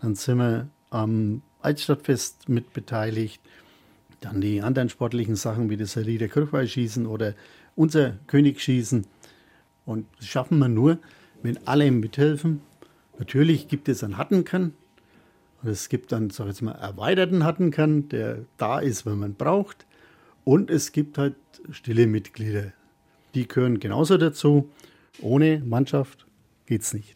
Dann 0.00 0.16
sind 0.16 0.38
wir 0.38 0.68
am 0.90 1.40
Altstadtfest 1.62 2.50
mit 2.50 2.74
beteiligt. 2.74 3.40
Dann 4.20 4.42
die 4.42 4.60
anderen 4.60 4.90
sportlichen 4.90 5.36
Sachen 5.36 5.70
wie 5.70 5.76
das 5.78 5.96
Rieder 5.96 6.28
Kirchweihschießen 6.28 7.06
oder 7.06 7.34
unser 7.76 8.18
Königsschießen. 8.26 9.06
Und 9.84 10.06
das 10.18 10.26
schaffen 10.26 10.58
wir 10.58 10.68
nur, 10.68 10.98
wenn 11.42 11.64
alle 11.66 11.90
mithelfen. 11.92 12.60
Natürlich 13.18 13.68
gibt 13.68 13.88
es 13.88 14.02
einen 14.02 14.18
Hattenkern. 14.18 14.74
Es 15.64 15.88
gibt 15.88 16.12
dann, 16.12 16.30
sag 16.30 16.48
jetzt 16.48 16.62
mal, 16.62 16.72
erweiterten 16.72 17.44
Hattenkern, 17.44 18.08
der 18.08 18.44
da 18.56 18.78
ist, 18.78 19.06
wenn 19.06 19.18
man 19.18 19.34
braucht. 19.34 19.86
Und 20.44 20.70
es 20.70 20.92
gibt 20.92 21.18
halt 21.18 21.34
stille 21.70 22.06
Mitglieder. 22.06 22.72
Die 23.34 23.48
gehören 23.48 23.80
genauso 23.80 24.16
dazu. 24.16 24.70
Ohne 25.20 25.62
Mannschaft 25.64 26.26
geht 26.66 26.82
es 26.82 26.94
nicht. 26.94 27.15